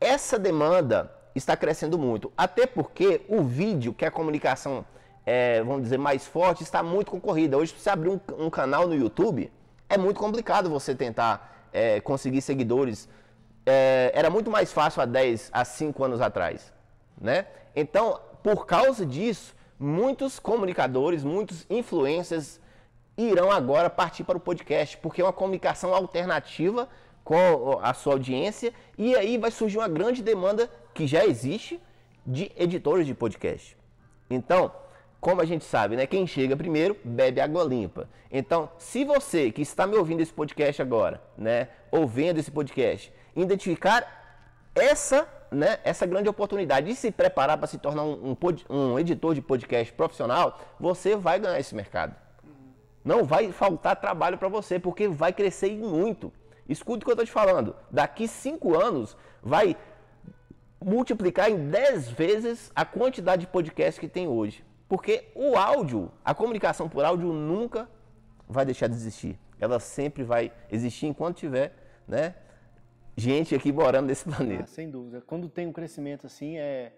essa 0.00 0.38
demanda 0.38 1.12
está 1.34 1.56
crescendo 1.56 1.98
muito. 1.98 2.32
Até 2.36 2.66
porque 2.66 3.20
o 3.28 3.42
vídeo, 3.42 3.94
que 3.94 4.04
é 4.04 4.08
a 4.08 4.10
comunicação, 4.10 4.84
é, 5.24 5.62
vamos 5.62 5.84
dizer, 5.84 5.98
mais 5.98 6.26
forte, 6.26 6.62
está 6.62 6.82
muito 6.82 7.10
concorrida. 7.10 7.56
Hoje, 7.56 7.72
para 7.72 7.82
você 7.82 7.90
abrir 7.90 8.08
um, 8.10 8.20
um, 8.38 8.50
canal 8.50 8.88
no 8.88 8.94
YouTube, 8.94 9.52
é 9.88 9.96
muito 9.96 10.18
complicado 10.18 10.68
você 10.68 10.94
tentar 10.94 11.68
é, 11.72 12.00
conseguir 12.00 12.40
seguidores. 12.40 13.08
É, 13.64 14.10
era 14.14 14.28
muito 14.28 14.50
mais 14.50 14.72
fácil 14.72 15.02
há 15.02 15.06
10, 15.06 15.50
há 15.52 15.64
5 15.64 16.04
anos 16.04 16.20
atrás. 16.20 16.72
Né? 17.20 17.46
Então, 17.74 18.20
por 18.42 18.66
causa 18.66 19.06
disso, 19.06 19.54
muitos 19.78 20.40
comunicadores, 20.40 21.22
muitos 21.22 21.64
influencers 21.70 22.60
irão 23.16 23.50
agora 23.50 23.88
partir 23.88 24.24
para 24.24 24.36
o 24.36 24.40
podcast, 24.40 24.96
porque 24.98 25.20
é 25.20 25.24
uma 25.24 25.32
comunicação 25.32 25.94
alternativa 25.94 26.88
com 27.22 27.78
a 27.80 27.94
sua 27.94 28.14
audiência 28.14 28.72
e 28.98 29.14
aí 29.14 29.38
vai 29.38 29.50
surgir 29.50 29.78
uma 29.78 29.88
grande 29.88 30.22
demanda 30.22 30.68
que 30.92 31.06
já 31.06 31.24
existe 31.24 31.80
de 32.26 32.50
editores 32.56 33.06
de 33.06 33.14
podcast. 33.14 33.76
Então, 34.28 34.72
como 35.22 35.40
a 35.40 35.44
gente 35.44 35.64
sabe, 35.64 35.94
né, 35.94 36.04
quem 36.04 36.26
chega 36.26 36.56
primeiro 36.56 36.96
bebe 37.04 37.40
água 37.40 37.62
limpa. 37.62 38.08
Então, 38.28 38.68
se 38.76 39.04
você 39.04 39.52
que 39.52 39.62
está 39.62 39.86
me 39.86 39.96
ouvindo 39.96 40.20
esse 40.20 40.32
podcast 40.32 40.82
agora, 40.82 41.22
né, 41.38 41.68
ouvindo 41.92 42.40
esse 42.40 42.50
podcast, 42.50 43.12
identificar 43.36 44.04
essa 44.74 45.28
né, 45.48 45.78
essa 45.84 46.06
grande 46.06 46.28
oportunidade 46.28 46.88
de 46.88 46.96
se 46.96 47.12
preparar 47.12 47.56
para 47.56 47.68
se 47.68 47.78
tornar 47.78 48.02
um, 48.02 48.36
um, 48.68 48.76
um, 48.76 48.98
editor 48.98 49.32
de 49.32 49.40
podcast 49.40 49.92
profissional, 49.92 50.58
você 50.80 51.14
vai 51.14 51.38
ganhar 51.38 51.60
esse 51.60 51.74
mercado. 51.74 52.16
Não 53.04 53.22
vai 53.22 53.52
faltar 53.52 53.94
trabalho 53.94 54.38
para 54.38 54.48
você, 54.48 54.80
porque 54.80 55.06
vai 55.06 55.32
crescer 55.32 55.70
muito. 55.76 56.32
Escute 56.68 57.02
o 57.02 57.04
que 57.04 57.10
eu 57.10 57.12
estou 57.12 57.26
te 57.26 57.30
falando. 57.30 57.76
Daqui 57.90 58.26
cinco 58.26 58.76
anos, 58.76 59.16
vai 59.40 59.76
multiplicar 60.84 61.48
em 61.48 61.68
10 61.68 62.08
vezes 62.08 62.72
a 62.74 62.84
quantidade 62.84 63.42
de 63.42 63.46
podcast 63.46 64.00
que 64.00 64.08
tem 64.08 64.26
hoje. 64.26 64.64
Porque 64.92 65.30
o 65.34 65.56
áudio, 65.56 66.12
a 66.22 66.34
comunicação 66.34 66.86
por 66.86 67.02
áudio 67.02 67.32
nunca 67.32 67.88
vai 68.46 68.66
deixar 68.66 68.88
de 68.88 68.94
existir. 68.94 69.38
Ela 69.58 69.80
sempre 69.80 70.22
vai 70.22 70.52
existir 70.70 71.06
enquanto 71.06 71.38
tiver 71.38 71.74
né, 72.06 72.34
gente 73.16 73.54
aqui 73.54 73.72
morando 73.72 74.08
nesse 74.08 74.26
planeta. 74.28 74.64
Ah, 74.64 74.66
sem 74.66 74.90
dúvida. 74.90 75.22
Quando 75.22 75.48
tem 75.48 75.66
um 75.66 75.72
crescimento 75.72 76.26
assim, 76.26 76.58
é, 76.58 76.92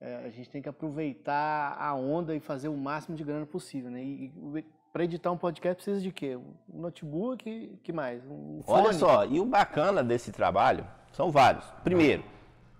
é, 0.00 0.24
a 0.24 0.30
gente 0.30 0.48
tem 0.48 0.62
que 0.62 0.70
aproveitar 0.70 1.76
a 1.78 1.94
onda 1.94 2.34
e 2.34 2.40
fazer 2.40 2.68
o 2.68 2.76
máximo 2.78 3.14
de 3.14 3.22
grana 3.22 3.44
possível. 3.44 3.90
Né? 3.90 4.02
E, 4.02 4.32
e 4.56 4.64
para 4.90 5.04
editar 5.04 5.30
um 5.30 5.36
podcast 5.36 5.74
precisa 5.74 6.00
de 6.00 6.12
quê? 6.12 6.36
Um 6.36 6.80
notebook, 6.80 7.78
que 7.82 7.92
mais? 7.92 8.24
Um 8.24 8.62
Olha 8.66 8.94
só, 8.94 9.26
e 9.26 9.38
o 9.38 9.44
bacana 9.44 10.02
desse 10.02 10.32
trabalho 10.32 10.86
são 11.12 11.30
vários. 11.30 11.66
Primeiro, 11.82 12.24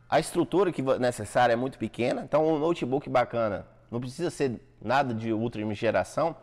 a 0.08 0.18
estrutura 0.18 0.72
que 0.72 0.80
necessária 0.80 1.52
é 1.52 1.56
muito 1.56 1.78
pequena, 1.78 2.22
então 2.22 2.48
um 2.48 2.58
notebook 2.58 3.10
bacana 3.10 3.73
não 3.94 4.00
precisa 4.00 4.28
ser 4.28 4.60
nada 4.82 5.14
de 5.14 5.32
última 5.32 5.72
geração 5.72 6.34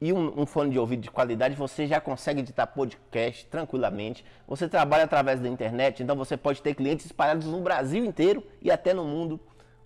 e 0.00 0.10
um, 0.10 0.40
um, 0.40 0.46
fone 0.46 0.70
de 0.70 0.78
ouvido 0.78 1.02
de 1.02 1.10
qualidade, 1.10 1.54
você 1.54 1.86
já 1.86 2.00
consegue 2.00 2.40
editar 2.40 2.66
podcast 2.66 3.44
tranquilamente. 3.44 4.24
Você 4.48 4.66
trabalha 4.66 5.04
através 5.04 5.38
da 5.38 5.46
internet, 5.46 6.02
então 6.02 6.16
você 6.16 6.34
pode 6.34 6.62
ter 6.62 6.74
clientes 6.74 7.04
espalhados 7.04 7.44
no 7.44 7.60
Brasil 7.60 8.06
inteiro 8.06 8.42
e 8.62 8.70
até 8.70 8.94
no 8.94 9.04
mundo, 9.04 9.38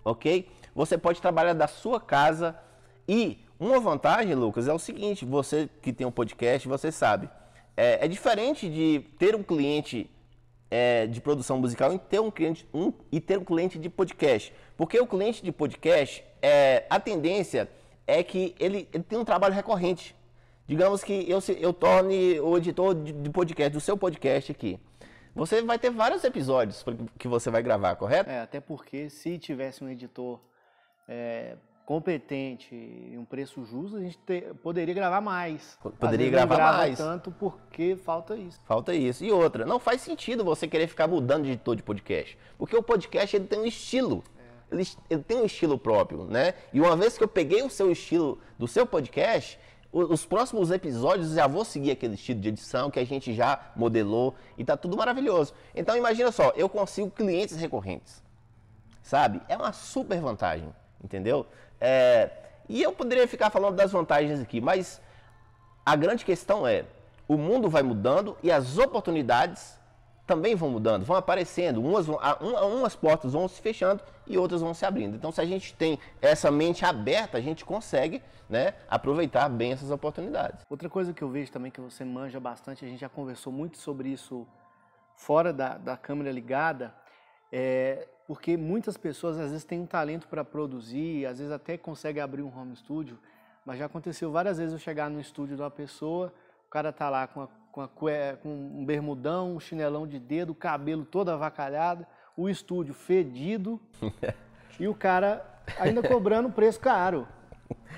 ok? 0.03 0.49
Você 0.73 0.97
pode 0.97 1.21
trabalhar 1.21 1.51
da 1.51 1.67
sua 1.67 1.99
casa 1.99 2.57
e 3.05 3.45
uma 3.59 3.81
vantagem, 3.81 4.33
Lucas, 4.33 4.69
é 4.69 4.73
o 4.73 4.79
seguinte: 4.79 5.25
você 5.25 5.69
que 5.81 5.91
tem 5.91 6.07
um 6.07 6.11
podcast, 6.11 6.69
você 6.69 6.89
sabe, 6.89 7.29
é, 7.75 8.05
é 8.05 8.07
diferente 8.07 8.69
de 8.69 9.01
ter 9.19 9.35
um 9.35 9.43
cliente 9.43 10.09
é, 10.69 11.07
de 11.07 11.19
produção 11.19 11.59
musical 11.59 11.93
e 11.93 11.99
ter 11.99 12.19
um 12.19 12.29
cliente 12.29 12.67
um, 12.73 12.93
e 13.11 13.19
ter 13.19 13.37
um 13.37 13.43
cliente 13.43 13.79
de 13.79 13.89
podcast, 13.89 14.53
porque 14.77 14.99
o 14.99 15.07
cliente 15.07 15.43
de 15.43 15.51
podcast, 15.51 16.23
é, 16.41 16.85
a 16.89 16.99
tendência 16.99 17.69
é 18.05 18.23
que 18.23 18.55
ele, 18.59 18.87
ele 18.93 19.03
tem 19.03 19.17
um 19.17 19.25
trabalho 19.25 19.53
recorrente. 19.53 20.15
Digamos 20.67 21.03
que 21.03 21.29
eu, 21.29 21.39
eu 21.59 21.73
torne 21.73 22.39
o 22.39 22.55
editor 22.57 22.93
de, 22.93 23.11
de 23.11 23.29
podcast, 23.29 23.71
do 23.71 23.81
seu 23.81 23.97
podcast 23.97 24.51
aqui. 24.51 24.79
Você 25.35 25.61
vai 25.61 25.79
ter 25.79 25.89
vários 25.89 26.23
episódios 26.23 26.83
que 27.17 27.27
você 27.27 27.49
vai 27.49 27.63
gravar, 27.63 27.95
correto? 27.95 28.29
É, 28.29 28.41
até 28.41 28.59
porque 28.59 29.09
se 29.09 29.37
tivesse 29.37 29.83
um 29.83 29.89
editor 29.89 30.39
é, 31.07 31.55
competente 31.89 32.75
e 32.75 33.17
um 33.17 33.25
preço 33.25 33.65
justo, 33.65 33.97
a 33.97 33.99
gente 33.99 34.15
ter, 34.19 34.53
poderia 34.61 34.93
gravar 34.93 35.21
mais. 35.21 35.75
Poderia 35.99 36.29
gravar 36.29 36.55
grava 36.55 36.77
mais. 36.77 36.99
tanto 36.99 37.31
porque 37.31 37.95
falta 37.95 38.35
isso. 38.35 38.61
Falta 38.63 38.93
isso. 38.93 39.25
E 39.25 39.31
outra, 39.31 39.65
não 39.65 39.79
faz 39.79 40.01
sentido 40.01 40.45
você 40.45 40.67
querer 40.67 40.85
ficar 40.85 41.07
mudando 41.07 41.45
de 41.45 41.53
editor 41.53 41.75
de 41.75 41.81
podcast. 41.81 42.37
Porque 42.59 42.75
o 42.75 42.83
podcast 42.83 43.35
ele 43.35 43.47
tem 43.47 43.61
um 43.61 43.65
estilo 43.65 44.23
ele, 44.71 44.87
ele 45.09 45.23
tem 45.23 45.37
um 45.37 45.45
estilo 45.45 45.79
próprio, 45.79 46.25
né? 46.25 46.53
E 46.71 46.79
uma 46.79 46.95
vez 46.95 47.17
que 47.17 47.23
eu 47.23 47.27
peguei 47.27 47.63
o 47.63 47.71
seu 47.71 47.91
estilo 47.91 48.37
do 48.59 48.67
seu 48.67 48.85
podcast, 48.85 49.59
os 49.91 50.23
próximos 50.27 50.69
episódios 50.69 51.31
já 51.31 51.47
vou 51.47 51.65
seguir 51.65 51.89
aquele 51.89 52.13
estilo 52.13 52.39
de 52.39 52.49
edição 52.49 52.91
que 52.91 52.99
a 52.99 53.03
gente 53.03 53.33
já 53.33 53.71
modelou 53.75 54.35
e 54.59 54.63
tá 54.63 54.77
tudo 54.77 54.95
maravilhoso. 54.95 55.55
Então 55.73 55.97
imagina 55.97 56.31
só, 56.31 56.53
eu 56.55 56.69
consigo 56.69 57.09
clientes 57.09 57.55
recorrentes, 57.55 58.23
sabe? 59.01 59.41
É 59.49 59.57
uma 59.57 59.73
super 59.73 60.21
vantagem, 60.21 60.69
entendeu? 61.03 61.47
É, 61.79 62.29
e 62.67 62.81
eu 62.81 62.91
poderia 62.91 63.27
ficar 63.27 63.49
falando 63.49 63.75
das 63.75 63.91
vantagens 63.91 64.39
aqui, 64.39 64.61
mas 64.61 65.01
a 65.85 65.95
grande 65.95 66.23
questão 66.23 66.67
é, 66.67 66.85
o 67.27 67.37
mundo 67.37 67.69
vai 67.69 67.83
mudando 67.83 68.37
e 68.43 68.51
as 68.51 68.77
oportunidades 68.77 69.79
também 70.29 70.53
vão 70.53 70.69
mudando, 70.69 71.03
vão 71.03 71.15
aparecendo, 71.15 71.83
umas, 71.83 72.07
umas 72.07 72.95
portas 72.95 73.33
vão 73.33 73.47
se 73.47 73.59
fechando 73.59 74.03
e 74.27 74.37
outras 74.37 74.61
vão 74.61 74.75
se 74.75 74.85
abrindo. 74.85 75.15
Então, 75.15 75.31
se 75.31 75.41
a 75.41 75.45
gente 75.45 75.73
tem 75.73 75.97
essa 76.21 76.51
mente 76.51 76.85
aberta, 76.85 77.39
a 77.39 77.41
gente 77.41 77.65
consegue 77.65 78.21
né, 78.47 78.75
aproveitar 78.87 79.49
bem 79.49 79.71
essas 79.71 79.89
oportunidades. 79.89 80.63
Outra 80.69 80.87
coisa 80.87 81.13
que 81.13 81.23
eu 81.23 81.29
vejo 81.29 81.51
também 81.51 81.71
que 81.71 81.81
você 81.81 82.05
manja 82.05 82.39
bastante, 82.39 82.85
a 82.85 82.87
gente 82.87 82.99
já 82.99 83.09
conversou 83.09 83.51
muito 83.51 83.79
sobre 83.79 84.09
isso 84.09 84.45
fora 85.15 85.51
da, 85.51 85.79
da 85.79 85.97
câmera 85.97 86.31
ligada, 86.31 86.93
é 87.51 88.07
porque 88.29 88.55
muitas 88.55 88.95
pessoas 88.95 89.39
às 89.39 89.49
vezes 89.49 89.63
têm 89.63 89.79
um 89.79 89.87
talento 89.87 90.27
para 90.27 90.45
produzir, 90.45 91.25
às 91.25 91.39
vezes 91.39 91.51
até 91.51 91.75
conseguem 91.79 92.21
abrir 92.21 92.43
um 92.43 92.55
home 92.55 92.75
studio, 92.75 93.17
mas 93.65 93.79
já 93.79 93.87
aconteceu 93.87 94.31
várias 94.31 94.59
vezes 94.59 94.71
eu 94.71 94.77
chegar 94.77 95.09
no 95.09 95.19
estúdio 95.19 95.55
de 95.55 95.63
uma 95.63 95.71
pessoa, 95.71 96.31
o 96.67 96.69
cara 96.69 96.93
tá 96.93 97.09
lá 97.09 97.25
com 97.25 97.41
a 97.41 97.47
com, 97.71 97.81
a, 97.81 97.87
com 98.37 98.49
um 98.49 98.85
bermudão, 98.85 99.55
um 99.55 99.59
chinelão 99.59 100.05
de 100.05 100.19
dedo, 100.19 100.51
o 100.51 100.55
cabelo 100.55 101.05
todo 101.05 101.29
avacalhado, 101.29 102.05
o 102.37 102.47
estúdio 102.47 102.93
fedido 102.93 103.79
e 104.79 104.87
o 104.87 104.93
cara 104.93 105.43
ainda 105.79 106.07
cobrando 106.07 106.51
preço 106.51 106.79
caro, 106.79 107.27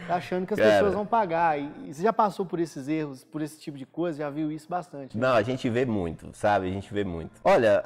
achando 0.09 0.45
que 0.45 0.53
as 0.53 0.59
cara, 0.59 0.71
pessoas 0.71 0.93
vão 0.93 1.05
pagar. 1.05 1.59
E, 1.59 1.89
e, 1.89 1.93
você 1.93 2.03
já 2.03 2.13
passou 2.13 2.45
por 2.45 2.59
esses 2.59 2.87
erros, 2.87 3.23
por 3.23 3.41
esse 3.41 3.59
tipo 3.59 3.77
de 3.77 3.85
coisa, 3.85 4.19
já 4.19 4.29
viu 4.29 4.49
isso 4.51 4.69
bastante? 4.69 5.17
Né? 5.17 5.27
Não, 5.27 5.35
a 5.35 5.41
gente 5.43 5.69
vê 5.69 5.85
muito, 5.85 6.29
sabe? 6.33 6.67
A 6.67 6.71
gente 6.71 6.93
vê 6.93 7.03
muito. 7.03 7.39
Olha, 7.43 7.81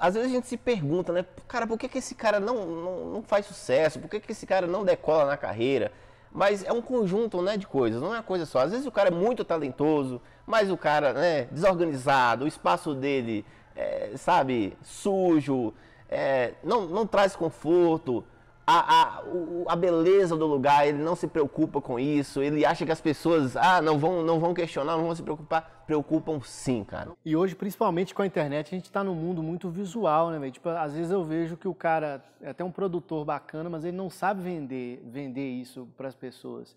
às 0.00 0.14
vezes 0.14 0.30
a 0.30 0.34
gente 0.34 0.46
se 0.46 0.56
pergunta, 0.56 1.12
né? 1.12 1.26
Cara, 1.46 1.66
por 1.66 1.78
que, 1.78 1.86
que 1.86 1.98
esse 1.98 2.14
cara 2.14 2.40
não, 2.40 2.64
não, 2.64 3.04
não 3.06 3.22
faz 3.22 3.44
sucesso? 3.44 4.00
Por 4.00 4.08
que, 4.08 4.18
que 4.18 4.32
esse 4.32 4.46
cara 4.46 4.66
não 4.66 4.82
decola 4.82 5.26
na 5.26 5.36
carreira? 5.36 5.92
Mas 6.32 6.64
é 6.64 6.72
um 6.72 6.80
conjunto 6.80 7.42
né, 7.42 7.56
de 7.56 7.66
coisas, 7.66 8.00
não 8.00 8.14
é 8.14 8.16
uma 8.16 8.22
coisa 8.22 8.46
só. 8.46 8.60
Às 8.60 8.70
vezes 8.70 8.86
o 8.86 8.90
cara 8.90 9.08
é 9.08 9.12
muito 9.12 9.44
talentoso, 9.44 10.20
mas 10.46 10.70
o 10.70 10.76
cara 10.76 11.12
né, 11.12 11.44
desorganizado, 11.50 12.44
o 12.44 12.48
espaço 12.48 12.94
dele, 12.94 13.44
é, 13.76 14.12
sabe, 14.16 14.76
sujo, 14.82 15.74
é, 16.08 16.54
não, 16.64 16.86
não 16.86 17.06
traz 17.06 17.36
conforto, 17.36 18.24
a, 18.70 19.02
a, 19.02 19.72
a 19.72 19.76
beleza 19.76 20.36
do 20.36 20.46
lugar, 20.46 20.86
ele 20.86 20.98
não 20.98 21.16
se 21.16 21.26
preocupa 21.26 21.80
com 21.80 21.98
isso, 21.98 22.40
ele 22.40 22.64
acha 22.64 22.86
que 22.86 22.92
as 22.92 23.00
pessoas 23.00 23.56
ah, 23.56 23.82
não, 23.82 23.98
vão, 23.98 24.22
não 24.22 24.38
vão 24.38 24.54
questionar, 24.54 24.96
não 24.96 25.04
vão 25.04 25.14
se 25.14 25.22
preocupar. 25.22 25.84
Preocupam 25.86 26.40
sim, 26.40 26.84
cara. 26.84 27.10
E 27.24 27.34
hoje, 27.34 27.56
principalmente 27.56 28.14
com 28.14 28.22
a 28.22 28.26
internet, 28.26 28.68
a 28.68 28.76
gente 28.76 28.84
está 28.84 29.02
num 29.02 29.14
mundo 29.14 29.42
muito 29.42 29.68
visual, 29.68 30.30
né, 30.30 30.38
velho? 30.38 30.52
Tipo, 30.52 30.68
às 30.68 30.94
vezes 30.94 31.10
eu 31.10 31.24
vejo 31.24 31.56
que 31.56 31.66
o 31.66 31.74
cara 31.74 32.24
é 32.40 32.50
até 32.50 32.62
um 32.62 32.70
produtor 32.70 33.24
bacana, 33.24 33.68
mas 33.68 33.84
ele 33.84 33.96
não 33.96 34.08
sabe 34.08 34.40
vender, 34.40 35.02
vender 35.04 35.48
isso 35.48 35.88
para 35.96 36.06
as 36.06 36.14
pessoas. 36.14 36.76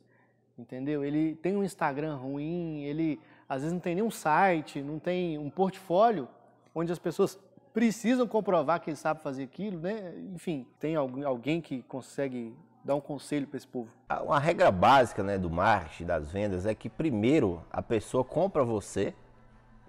Entendeu? 0.58 1.04
Ele 1.04 1.36
tem 1.36 1.56
um 1.56 1.64
Instagram 1.64 2.16
ruim, 2.16 2.84
ele 2.84 3.20
às 3.48 3.62
vezes 3.62 3.74
não 3.74 3.80
tem 3.80 3.94
nenhum 3.94 4.10
site, 4.10 4.82
não 4.82 4.98
tem 4.98 5.38
um 5.38 5.50
portfólio 5.50 6.28
onde 6.74 6.92
as 6.92 6.98
pessoas 6.98 7.38
precisam 7.74 8.28
comprovar 8.28 8.80
que 8.80 8.90
ele 8.90 8.98
sabe 8.98 9.22
fazer 9.22 9.44
aquilo, 9.44 9.80
né? 9.80 10.14
Enfim, 10.34 10.68
tem 10.80 10.96
alguém 10.96 11.60
que 11.60 11.82
consegue 11.84 12.56
dar 12.84 12.96
um 12.96 13.02
conselho 13.02 13.48
para 13.48 13.58
esse 13.58 13.68
povo? 13.68 13.90
Uma 14.22 14.40
regra 14.40 14.72
básica 14.72 15.24
né, 15.24 15.38
do 15.38 15.50
marketing, 15.50 16.06
das 16.06 16.32
vendas, 16.32 16.66
é 16.66 16.76
que 16.76 16.90
primeiro 16.90 17.64
a 17.72 17.82
pessoa 17.82 18.24
compra 18.24 18.64
você 18.64 19.14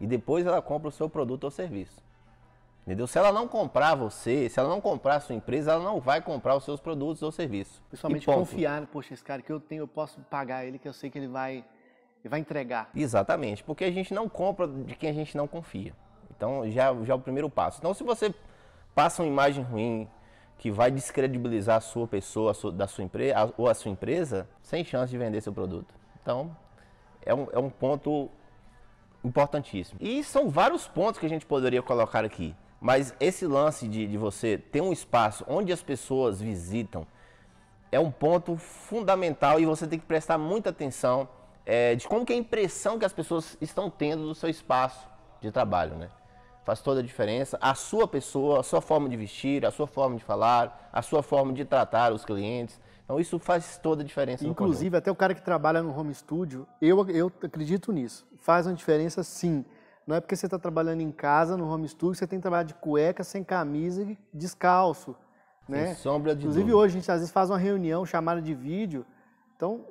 e 0.00 0.06
depois 0.06 0.46
ela 0.46 0.62
compra 0.62 0.88
o 0.88 0.92
seu 0.92 1.08
produto 1.08 1.44
ou 1.44 1.50
serviço. 1.50 2.02
Entendeu? 2.82 3.06
Se 3.06 3.18
ela 3.18 3.32
não 3.32 3.48
comprar 3.48 3.94
você, 3.94 4.48
se 4.48 4.60
ela 4.60 4.68
não 4.68 4.80
comprar 4.80 5.16
a 5.16 5.20
sua 5.20 5.34
empresa, 5.34 5.72
ela 5.72 5.82
não 5.82 6.00
vai 6.00 6.20
comprar 6.20 6.54
os 6.54 6.64
seus 6.64 6.80
produtos 6.80 7.22
ou 7.22 7.32
serviços. 7.32 7.82
Principalmente 7.88 8.26
confiar, 8.26 8.86
poxa, 8.86 9.14
esse 9.14 9.24
cara 9.24 9.40
que 9.40 9.50
eu 9.50 9.58
tenho, 9.58 9.82
eu 9.82 9.88
posso 9.88 10.20
pagar 10.22 10.66
ele, 10.66 10.78
que 10.78 10.86
eu 10.86 10.92
sei 10.92 11.08
que 11.08 11.18
ele 11.18 11.28
vai 11.28 11.64
e 12.22 12.28
vai 12.28 12.40
entregar. 12.40 12.90
Exatamente, 12.94 13.64
porque 13.64 13.84
a 13.84 13.90
gente 13.90 14.12
não 14.12 14.28
compra 14.28 14.68
de 14.68 14.94
quem 14.96 15.08
a 15.08 15.14
gente 15.14 15.34
não 15.34 15.48
confia. 15.48 15.94
Então 16.36 16.68
já, 16.70 16.94
já 17.04 17.12
é 17.12 17.16
o 17.16 17.20
primeiro 17.20 17.48
passo. 17.48 17.78
Então 17.78 17.94
se 17.94 18.02
você 18.04 18.34
passa 18.94 19.22
uma 19.22 19.28
imagem 19.28 19.62
ruim 19.64 20.08
que 20.58 20.70
vai 20.70 20.90
descredibilizar 20.90 21.76
a 21.76 21.80
sua 21.80 22.06
pessoa, 22.06 22.52
a 22.52 22.54
sua, 22.54 22.72
da 22.72 22.86
sua 22.86 23.04
empresa 23.04 23.52
ou 23.56 23.68
a 23.68 23.74
sua 23.74 23.90
empresa, 23.90 24.48
sem 24.62 24.84
chance 24.84 25.10
de 25.10 25.18
vender 25.18 25.40
seu 25.40 25.52
produto. 25.52 25.94
Então 26.22 26.56
é 27.24 27.34
um, 27.34 27.48
é 27.52 27.58
um 27.58 27.70
ponto 27.70 28.30
importantíssimo. 29.24 29.98
E 30.00 30.22
são 30.22 30.48
vários 30.48 30.86
pontos 30.86 31.18
que 31.18 31.26
a 31.26 31.28
gente 31.28 31.46
poderia 31.46 31.82
colocar 31.82 32.24
aqui. 32.24 32.54
Mas 32.80 33.14
esse 33.18 33.46
lance 33.46 33.88
de, 33.88 34.06
de 34.06 34.18
você 34.18 34.58
ter 34.58 34.82
um 34.82 34.92
espaço 34.92 35.44
onde 35.48 35.72
as 35.72 35.82
pessoas 35.82 36.40
visitam 36.40 37.06
é 37.90 37.98
um 37.98 38.10
ponto 38.10 38.56
fundamental 38.56 39.58
e 39.58 39.64
você 39.64 39.86
tem 39.86 39.98
que 39.98 40.04
prestar 40.04 40.36
muita 40.36 40.70
atenção 40.70 41.28
é, 41.64 41.94
de 41.94 42.06
como 42.06 42.26
que 42.26 42.32
é 42.32 42.36
a 42.36 42.38
impressão 42.38 42.98
que 42.98 43.04
as 43.04 43.12
pessoas 43.12 43.56
estão 43.60 43.88
tendo 43.88 44.26
do 44.26 44.34
seu 44.34 44.50
espaço 44.50 45.08
de 45.40 45.50
trabalho, 45.50 45.96
né? 45.96 46.10
Faz 46.64 46.80
toda 46.80 47.00
a 47.00 47.02
diferença. 47.02 47.58
A 47.60 47.74
sua 47.74 48.08
pessoa, 48.08 48.60
a 48.60 48.62
sua 48.62 48.80
forma 48.80 49.08
de 49.08 49.16
vestir, 49.16 49.66
a 49.66 49.70
sua 49.70 49.86
forma 49.86 50.16
de 50.16 50.24
falar, 50.24 50.88
a 50.90 51.02
sua 51.02 51.22
forma 51.22 51.52
de 51.52 51.64
tratar 51.64 52.12
os 52.12 52.24
clientes. 52.24 52.80
Então 53.04 53.20
isso 53.20 53.38
faz 53.38 53.76
toda 53.76 54.02
a 54.02 54.04
diferença. 54.04 54.46
Inclusive, 54.46 54.96
até 54.96 55.10
o 55.10 55.14
cara 55.14 55.34
que 55.34 55.42
trabalha 55.42 55.82
no 55.82 55.96
home 55.96 56.14
studio, 56.14 56.66
eu, 56.80 57.06
eu 57.10 57.30
acredito 57.42 57.92
nisso. 57.92 58.26
Faz 58.38 58.66
uma 58.66 58.74
diferença 58.74 59.22
sim. 59.22 59.62
Não 60.06 60.16
é 60.16 60.20
porque 60.20 60.34
você 60.34 60.46
está 60.46 60.58
trabalhando 60.58 61.02
em 61.02 61.10
casa, 61.10 61.56
no 61.56 61.68
home 61.68 61.86
studio, 61.86 62.14
você 62.14 62.26
tem 62.26 62.38
que 62.38 62.42
trabalhar 62.42 62.62
de 62.62 62.74
cueca, 62.74 63.22
sem 63.22 63.44
camisa 63.44 64.02
e 64.02 64.18
descalço. 64.32 65.14
Né? 65.68 65.86
Sem 65.86 65.94
sombra 65.96 66.34
de 66.34 66.42
Inclusive 66.42 66.64
dúvida. 66.64 66.78
hoje 66.78 66.96
a 66.96 67.00
gente 67.00 67.10
às 67.10 67.18
vezes 67.20 67.32
faz 67.32 67.50
uma 67.50 67.58
reunião, 67.58 68.04
chamada 68.06 68.40
de 68.40 68.54
vídeo. 68.54 69.04
Então, 69.56 69.84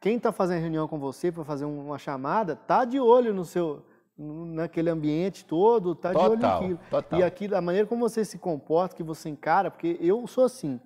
quem 0.00 0.16
está 0.16 0.32
fazendo 0.32 0.60
reunião 0.60 0.86
com 0.86 0.98
você 0.98 1.30
para 1.30 1.44
fazer 1.44 1.64
uma 1.64 1.98
chamada, 1.98 2.54
tá 2.54 2.84
de 2.84 2.98
olho 2.98 3.32
no 3.32 3.44
seu 3.44 3.84
naquele 4.18 4.90
ambiente 4.90 5.44
todo, 5.44 5.94
tá 5.94 6.12
total, 6.12 6.24
de 6.24 6.32
olho 6.32 6.42
naquilo. 6.42 6.80
Total. 6.90 7.20
E 7.20 7.22
aquilo, 7.22 7.56
a 7.56 7.60
maneira 7.60 7.86
como 7.86 8.08
você 8.08 8.24
se 8.24 8.38
comporta, 8.38 8.96
que 8.96 9.02
você 9.02 9.28
encara, 9.28 9.70
porque 9.70 9.98
eu 10.00 10.26
sou 10.26 10.44
assim, 10.44 10.80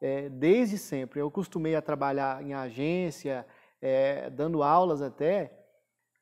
é, 0.00 0.28
desde 0.28 0.78
sempre. 0.78 1.20
Eu 1.20 1.30
costumei 1.30 1.74
a 1.74 1.82
trabalhar 1.82 2.42
em 2.42 2.54
agência, 2.54 3.46
é, 3.82 4.30
dando 4.30 4.62
aulas 4.62 5.02
até, 5.02 5.60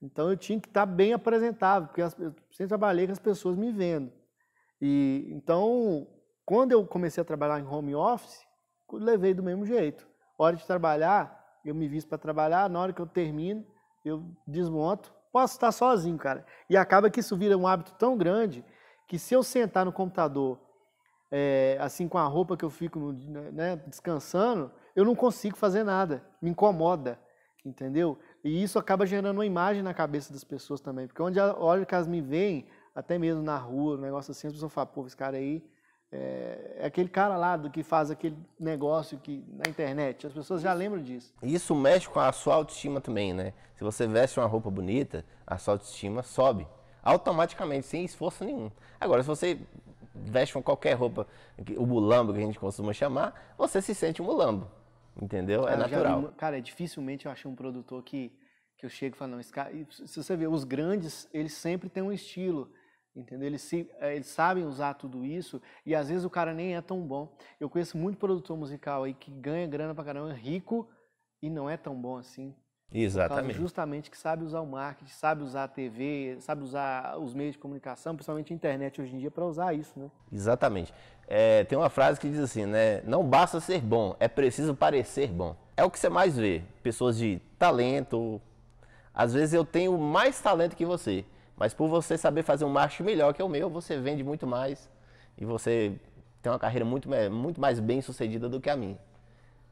então 0.00 0.31
eu 0.31 0.37
tinha 0.37 0.61
que 0.61 0.69
estar 0.69 0.87
tá 0.87 0.93
bem 0.93 1.12
apresentável, 1.12 1.88
porque 1.88 2.02
eu 2.02 2.11
sempre 2.50 2.69
trabalhei 2.69 3.07
com 3.07 3.12
as 3.12 3.19
pessoas 3.19 3.57
me 3.57 3.73
vendo. 3.73 4.12
E 4.81 5.28
então, 5.31 6.07
quando 6.47 6.73
eu 6.73 6.87
comecei 6.87 7.21
a 7.21 7.25
trabalhar 7.25 7.61
em 7.61 7.67
home 7.67 7.95
office, 7.95 8.47
levei 8.93 9.35
do 9.35 9.43
mesmo 9.43 9.67
jeito. 9.67 10.09
Hora 10.38 10.55
de 10.55 10.64
trabalhar, 10.64 11.59
eu 11.64 11.75
me 11.75 11.88
visto 11.88 12.09
para 12.09 12.17
trabalhar, 12.17 12.71
na 12.71 12.81
hora 12.81 12.93
que 12.93 13.02
eu 13.02 13.07
termino, 13.07 13.67
eu 14.05 14.25
desmonto, 14.47 15.12
posso 15.32 15.54
estar 15.54 15.73
sozinho, 15.73 16.16
cara. 16.18 16.44
E 16.68 16.76
acaba 16.76 17.11
que 17.11 17.20
isso 17.20 17.37
vira 17.37 17.56
um 17.56 17.66
hábito 17.66 17.92
tão 17.94 18.16
grande 18.16 18.64
que 19.06 19.18
se 19.18 19.35
eu 19.35 19.42
sentar 19.42 19.85
no 19.85 19.92
computador, 19.92 20.61
é, 21.30 21.76
assim 21.80 22.08
com 22.08 22.18
a 22.18 22.25
roupa 22.25 22.56
que 22.56 22.64
eu 22.64 22.70
fico 22.70 22.99
no, 22.99 23.12
né, 23.52 23.76
descansando, 23.87 24.70
eu 24.94 25.04
não 25.04 25.14
consigo 25.14 25.56
fazer 25.56 25.85
nada, 25.85 26.25
me 26.40 26.50
incomoda, 26.50 27.18
entendeu? 27.64 28.18
E 28.42 28.62
isso 28.62 28.78
acaba 28.78 29.06
gerando 29.06 29.37
uma 29.37 29.47
imagem 29.47 29.82
na 29.82 29.94
cabeça 29.94 30.32
das 30.32 30.44
pessoas 30.44 30.80
também, 30.80 31.06
porque 31.06 31.23
onde 31.23 31.38
a 31.38 31.54
hora 31.56 31.85
que 31.85 31.94
elas 31.94 32.06
me 32.06 32.20
veem, 32.20 32.66
até 32.94 33.18
mesmo 33.18 33.42
na 33.42 33.56
rua, 33.56 33.97
um 33.97 34.00
negócio 34.00 34.30
assim, 34.32 34.47
as 34.47 34.52
pessoas 34.52 34.73
falam, 34.73 34.90
pô, 34.92 35.06
esse 35.06 35.16
cara 35.16 35.37
aí 35.37 35.64
é, 36.10 36.76
é, 36.78 36.86
aquele 36.86 37.08
cara 37.08 37.36
lá 37.36 37.56
do 37.56 37.70
que 37.70 37.82
faz 37.82 38.10
aquele 38.10 38.36
negócio 38.58 39.18
que 39.18 39.44
na 39.48 39.68
internet. 39.68 40.26
As 40.26 40.32
pessoas 40.32 40.62
já 40.62 40.72
lembram 40.72 41.02
disso. 41.02 41.34
Isso 41.42 41.74
mexe 41.74 42.08
com 42.08 42.20
a 42.20 42.32
sua 42.32 42.54
autoestima 42.54 43.00
também, 43.00 43.34
né? 43.34 43.52
Se 43.76 43.84
você 43.84 44.06
veste 44.06 44.40
uma 44.40 44.46
roupa 44.46 44.70
bonita, 44.70 45.24
a 45.46 45.58
sua 45.58 45.74
autoestima 45.74 46.22
sobe 46.22 46.66
automaticamente, 47.02 47.86
sem 47.86 48.04
esforço 48.04 48.44
nenhum. 48.44 48.70
Agora, 49.00 49.22
se 49.22 49.28
você 49.28 49.58
veste 50.14 50.56
uma 50.56 50.62
qualquer 50.62 50.94
roupa, 50.94 51.26
o 51.76 51.86
mulambo 51.86 52.32
que 52.32 52.38
a 52.38 52.42
gente 52.42 52.58
costuma 52.58 52.92
chamar, 52.92 53.54
você 53.56 53.80
se 53.80 53.94
sente 53.94 54.20
um 54.20 54.24
mulambo. 54.24 54.68
Entendeu? 55.20 55.62
É 55.62 55.70
cara, 55.70 55.74
é 55.74 55.76
natural. 55.76 56.32
Cara, 56.36 56.60
dificilmente 56.60 57.26
eu 57.26 57.32
achei 57.32 57.50
um 57.50 57.54
produtor 57.54 58.02
que, 58.02 58.32
que 58.76 58.86
eu 58.86 58.90
chego 58.90 59.14
e 59.14 59.18
falo, 59.18 59.32
não, 59.32 59.40
esse 59.40 59.52
cara, 59.52 59.73
se 59.90 60.23
você 60.23 60.36
ver, 60.36 60.49
os 60.49 60.64
grandes, 60.64 61.28
eles 61.32 61.52
sempre 61.52 61.88
têm 61.88 62.02
um 62.02 62.12
estilo. 62.12 62.71
Entendeu? 63.19 63.49
Eles, 63.49 63.63
se, 63.63 63.91
eh, 63.99 64.15
eles 64.15 64.28
sabem 64.28 64.65
usar 64.65 64.95
tudo 64.95 65.25
isso 65.25 65.61
e 65.85 65.93
às 65.95 66.09
vezes 66.09 66.25
o 66.25 66.31
cara 66.31 66.54
nem 66.54 66.76
é 66.76 66.81
tão 66.81 67.00
bom. 67.00 67.28
Eu 67.59 67.69
conheço 67.69 67.99
muito 67.99 68.17
produtor 68.17 68.57
musical 68.57 69.02
aí 69.02 69.13
que 69.13 69.31
ganha 69.31 69.67
grana 69.67 69.93
pra 69.93 70.04
caramba, 70.04 70.33
rico 70.33 70.89
e 71.43 71.50
não 71.50 71.69
é 71.69 71.76
tão 71.76 72.00
bom 72.00 72.17
assim. 72.17 72.54
Exatamente. 72.93 73.59
Justamente 73.59 74.11
que 74.11 74.17
sabe 74.17 74.45
usar 74.45 74.61
o 74.61 74.67
marketing, 74.67 75.11
sabe 75.11 75.43
usar 75.43 75.65
a 75.65 75.69
TV, 75.69 76.39
sabe 76.41 76.63
usar 76.63 77.19
os 77.19 77.35
meios 77.35 77.52
de 77.52 77.59
comunicação, 77.59 78.15
principalmente 78.15 78.52
a 78.52 78.57
internet 78.57 79.00
hoje 79.00 79.15
em 79.15 79.19
dia, 79.19 79.31
para 79.31 79.45
usar 79.45 79.75
isso, 79.75 79.99
né? 79.99 80.11
Exatamente. 80.33 80.95
É, 81.26 81.65
tem 81.65 81.76
uma 81.76 81.91
frase 81.91 82.19
que 82.19 82.31
diz 82.31 82.39
assim, 82.39 82.65
né? 82.65 83.02
Não 83.02 83.23
basta 83.23 83.61
ser 83.61 83.83
bom, 83.83 84.17
é 84.19 84.28
preciso 84.28 84.75
parecer 84.75 85.28
bom. 85.28 85.54
É 85.76 85.85
o 85.85 85.91
que 85.91 85.99
você 85.99 86.09
mais 86.09 86.39
vê. 86.39 86.63
Pessoas 86.83 87.19
de 87.19 87.43
talento. 87.59 88.41
Às 89.13 89.35
vezes 89.35 89.52
eu 89.52 89.65
tenho 89.65 89.99
mais 89.99 90.41
talento 90.41 90.75
que 90.75 90.87
você 90.87 91.26
mas 91.58 91.75
por 91.75 91.88
você 91.88 92.16
saber 92.16 92.42
fazer 92.42 92.64
um 92.64 92.68
marketing 92.68 93.02
melhor 93.02 93.34
que 93.34 93.42
o 93.42 93.49
meu, 93.49 93.68
você 93.68 93.99
vende 93.99 94.23
muito 94.23 94.47
mais 94.47 94.88
e 95.36 95.44
você 95.44 95.92
tem 96.40 96.52
uma 96.52 96.58
carreira 96.58 96.84
muito, 96.84 97.08
muito 97.30 97.60
mais 97.60 97.80
bem 97.80 98.00
sucedida 98.00 98.49
do 98.49 98.60
que 98.60 98.71
a 98.71 98.76
minha. 98.76 98.99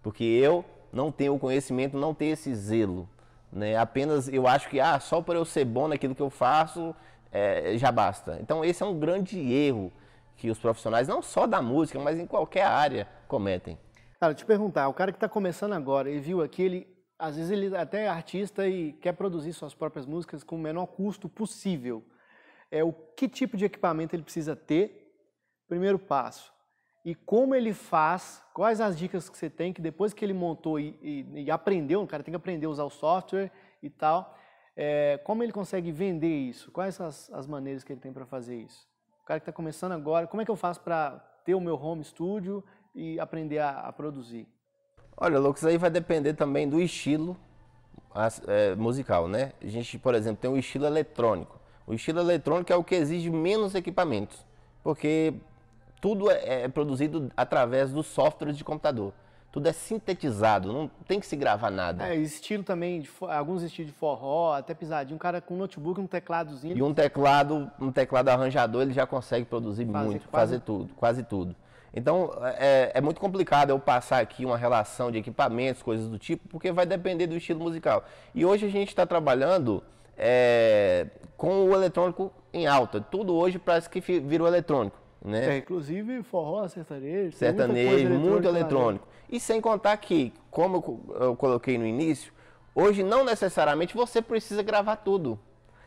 Porque 0.02 0.24
eu 0.24 0.64
não 0.92 1.12
tenho 1.12 1.34
o 1.34 1.38
conhecimento, 1.38 1.96
não 1.96 2.12
tenho 2.12 2.32
esse 2.32 2.54
zelo. 2.54 3.08
Né? 3.52 3.76
Apenas 3.76 4.28
eu 4.28 4.46
acho 4.46 4.68
que 4.68 4.80
ah, 4.80 4.98
só 4.98 5.22
por 5.22 5.36
eu 5.36 5.44
ser 5.44 5.64
bom 5.64 5.86
naquilo 5.86 6.14
que 6.14 6.22
eu 6.22 6.30
faço 6.30 6.94
é, 7.30 7.76
já 7.76 7.92
basta. 7.92 8.38
Então 8.40 8.64
esse 8.64 8.82
é 8.82 8.86
um 8.86 8.98
grande 8.98 9.38
erro 9.52 9.92
que 10.36 10.50
os 10.50 10.58
profissionais, 10.58 11.08
não 11.08 11.22
só 11.22 11.46
da 11.46 11.62
música, 11.62 11.98
mas 11.98 12.18
em 12.18 12.26
qualquer 12.26 12.66
área, 12.66 13.08
cometem. 13.26 13.78
Cara, 14.20 14.34
te 14.34 14.44
perguntar, 14.44 14.88
o 14.88 14.94
cara 14.94 15.12
que 15.12 15.16
está 15.16 15.28
começando 15.28 15.72
agora 15.72 16.10
e 16.10 16.18
viu 16.18 16.42
aqui, 16.42 16.62
ele 16.62 16.95
às 17.18 17.36
vezes 17.36 17.50
ele 17.50 17.76
até 17.76 18.04
é 18.04 18.08
artista 18.08 18.68
e 18.68 18.92
quer 18.94 19.12
produzir 19.12 19.52
suas 19.52 19.74
próprias 19.74 20.06
músicas 20.06 20.44
com 20.44 20.56
o 20.56 20.58
menor 20.58 20.86
custo 20.86 21.28
possível. 21.28 22.04
É 22.70 22.84
o 22.84 22.92
que 22.92 23.28
tipo 23.28 23.56
de 23.56 23.64
equipamento 23.64 24.14
ele 24.14 24.22
precisa 24.22 24.54
ter? 24.54 25.14
Primeiro 25.68 25.98
passo. 25.98 26.52
E 27.04 27.14
como 27.14 27.54
ele 27.54 27.72
faz? 27.72 28.42
Quais 28.52 28.80
as 28.80 28.98
dicas 28.98 29.28
que 29.28 29.38
você 29.38 29.48
tem 29.48 29.72
que 29.72 29.80
depois 29.80 30.12
que 30.12 30.24
ele 30.24 30.34
montou 30.34 30.78
e, 30.78 30.98
e, 31.00 31.44
e 31.44 31.50
aprendeu, 31.50 32.02
o 32.02 32.06
cara 32.06 32.22
tem 32.22 32.32
que 32.32 32.36
aprender 32.36 32.66
a 32.66 32.70
usar 32.70 32.84
o 32.84 32.90
software 32.90 33.50
e 33.82 33.88
tal. 33.88 34.36
É, 34.76 35.18
como 35.24 35.42
ele 35.42 35.52
consegue 35.52 35.90
vender 35.92 36.36
isso? 36.36 36.70
Quais 36.70 37.00
as, 37.00 37.32
as 37.32 37.46
maneiras 37.46 37.82
que 37.82 37.92
ele 37.92 38.00
tem 38.00 38.12
para 38.12 38.26
fazer 38.26 38.56
isso? 38.56 38.86
O 39.22 39.24
cara 39.24 39.40
que 39.40 39.44
está 39.44 39.52
começando 39.52 39.92
agora, 39.92 40.26
como 40.26 40.42
é 40.42 40.44
que 40.44 40.50
eu 40.50 40.56
faço 40.56 40.80
para 40.80 41.12
ter 41.44 41.54
o 41.54 41.60
meu 41.60 41.76
home 41.76 42.04
studio 42.04 42.62
e 42.94 43.18
aprender 43.18 43.58
a, 43.58 43.70
a 43.70 43.92
produzir? 43.92 44.46
Olha, 45.16 45.38
Lucas, 45.38 45.64
aí 45.64 45.78
vai 45.78 45.90
depender 45.90 46.34
também 46.34 46.68
do 46.68 46.80
estilo 46.80 47.36
é, 48.46 48.74
musical, 48.74 49.26
né? 49.26 49.52
A 49.62 49.66
gente, 49.66 49.98
por 49.98 50.14
exemplo, 50.14 50.38
tem 50.40 50.50
o 50.50 50.58
estilo 50.58 50.86
eletrônico. 50.86 51.58
O 51.86 51.94
estilo 51.94 52.20
eletrônico 52.20 52.72
é 52.72 52.76
o 52.76 52.84
que 52.84 52.94
exige 52.94 53.30
menos 53.30 53.74
equipamentos, 53.74 54.44
porque 54.82 55.34
tudo 56.00 56.30
é, 56.30 56.64
é 56.64 56.68
produzido 56.68 57.30
através 57.36 57.92
dos 57.92 58.06
softwares 58.06 58.58
de 58.58 58.64
computador. 58.64 59.12
Tudo 59.52 59.68
é 59.68 59.72
sintetizado, 59.72 60.70
não 60.70 60.90
tem 61.06 61.18
que 61.18 61.26
se 61.26 61.34
gravar 61.34 61.70
nada. 61.70 62.06
É, 62.06 62.16
estilo 62.16 62.62
também, 62.62 63.00
de, 63.00 63.10
alguns 63.20 63.62
estilos 63.62 63.90
de 63.90 63.98
forró, 63.98 64.52
até 64.52 64.74
pisadinho, 64.74 65.16
um 65.16 65.18
cara 65.18 65.40
com 65.40 65.54
um 65.54 65.56
notebook, 65.56 65.98
um 65.98 66.06
tecladozinho. 66.06 66.76
E 66.76 66.82
um 66.82 66.92
teclado, 66.92 67.70
um 67.80 67.90
teclado 67.90 68.28
arranjador, 68.28 68.82
ele 68.82 68.92
já 68.92 69.06
consegue 69.06 69.46
produzir 69.46 69.86
fazer 69.86 70.04
muito, 70.04 70.28
quase... 70.28 70.52
fazer 70.52 70.60
tudo, 70.60 70.94
quase 70.94 71.22
tudo. 71.22 71.56
Então 71.96 72.30
é, 72.58 72.92
é, 72.94 73.00
muito 73.00 73.18
complicado 73.18 73.70
eu 73.70 73.78
passar 73.78 74.20
aqui 74.20 74.44
uma 74.44 74.58
relação 74.58 75.10
de 75.10 75.16
equipamentos, 75.16 75.82
coisas 75.82 76.08
do 76.08 76.18
tipo, 76.18 76.46
porque 76.46 76.70
vai 76.70 76.84
depender 76.84 77.26
do 77.26 77.34
estilo 77.34 77.60
musical. 77.60 78.04
E 78.34 78.44
hoje 78.44 78.66
a 78.66 78.68
gente 78.68 78.88
está 78.88 79.06
trabalhando 79.06 79.82
é, 80.14 81.06
com 81.38 81.64
o 81.64 81.72
eletrônico 81.74 82.30
em 82.52 82.66
alta. 82.66 83.00
Tudo 83.00 83.34
hoje 83.34 83.58
parece 83.58 83.88
que 83.88 83.98
virou 84.20 84.46
eletrônico. 84.46 84.98
Né? 85.24 85.54
É, 85.54 85.56
inclusive 85.56 86.22
forró, 86.22 86.68
sertanejo. 86.68 87.34
Sertanejo, 87.34 88.10
muito 88.10 88.46
eletrônico. 88.46 89.08
E 89.30 89.40
sem 89.40 89.58
contar 89.58 89.96
que, 89.96 90.34
como 90.50 91.00
eu 91.18 91.34
coloquei 91.34 91.78
no 91.78 91.86
início, 91.86 92.30
hoje 92.74 93.02
não 93.02 93.24
necessariamente 93.24 93.96
você 93.96 94.20
precisa 94.20 94.62
gravar 94.62 94.96
tudo. 94.96 95.38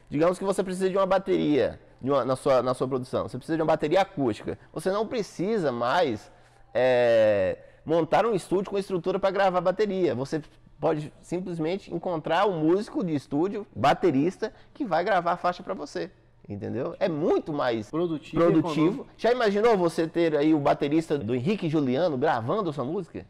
Digamos 0.10 0.40
que 0.40 0.44
você 0.44 0.64
precisa 0.64 0.90
de 0.90 0.98
uma 0.98 1.06
bateria 1.06 1.80
uma, 2.02 2.24
na, 2.24 2.36
sua, 2.36 2.62
na 2.62 2.74
sua 2.74 2.88
produção. 2.88 3.28
Você 3.28 3.38
precisa 3.38 3.58
de 3.58 3.62
uma 3.62 3.68
bateria 3.68 4.02
acústica. 4.02 4.58
Você 4.74 4.92
não 4.92 5.06
precisa 5.06 5.72
mais 5.72 6.32
é, 6.74 7.58
montar 7.86 8.26
um 8.26 8.34
estúdio 8.34 8.72
com 8.72 8.78
estrutura 8.78 9.20
para 9.20 9.32
gravar 9.32 9.62
bateria. 9.62 10.16
Você 10.16 10.42
pode 10.80 11.12
simplesmente 11.22 11.94
encontrar 11.94 12.48
um 12.48 12.60
músico 12.60 13.04
de 13.04 13.14
estúdio, 13.14 13.68
baterista, 13.76 14.54
que 14.74 14.86
vai 14.86 15.04
gravar 15.04 15.34
a 15.34 15.38
faixa 15.38 15.62
para 15.62 15.74
você. 15.74 16.10
Entendeu? 16.48 16.96
É 17.00 17.08
muito 17.08 17.54
mais 17.54 17.92
produtivo. 17.92 18.42
produtivo. 18.42 19.08
Já 19.18 19.32
imaginou 19.32 19.78
você 19.78 20.08
ter 20.08 20.36
aí 20.36 20.54
o 20.54 20.60
baterista 20.60 21.18
do 21.18 21.36
Henrique 21.36 21.70
Juliano 21.70 22.18
gravando 22.18 22.72
a 22.72 22.74
sua 22.74 22.84
música? 22.84 23.26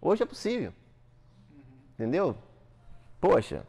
Hoje 0.00 0.22
é 0.22 0.26
possível. 0.26 0.72
Entendeu? 1.94 2.36
Poxa, 3.20 3.64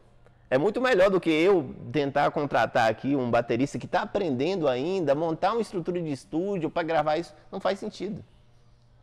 É 0.48 0.56
muito 0.56 0.80
melhor 0.80 1.10
do 1.10 1.20
que 1.20 1.30
eu 1.30 1.74
tentar 1.90 2.30
contratar 2.30 2.88
aqui 2.88 3.16
um 3.16 3.30
baterista 3.30 3.78
que 3.78 3.86
está 3.86 4.02
aprendendo 4.02 4.68
ainda, 4.68 5.14
montar 5.14 5.52
uma 5.52 5.60
estrutura 5.60 6.00
de 6.00 6.12
estúdio 6.12 6.70
para 6.70 6.84
gravar 6.84 7.16
isso. 7.16 7.34
Não 7.50 7.58
faz 7.58 7.80
sentido. 7.80 8.24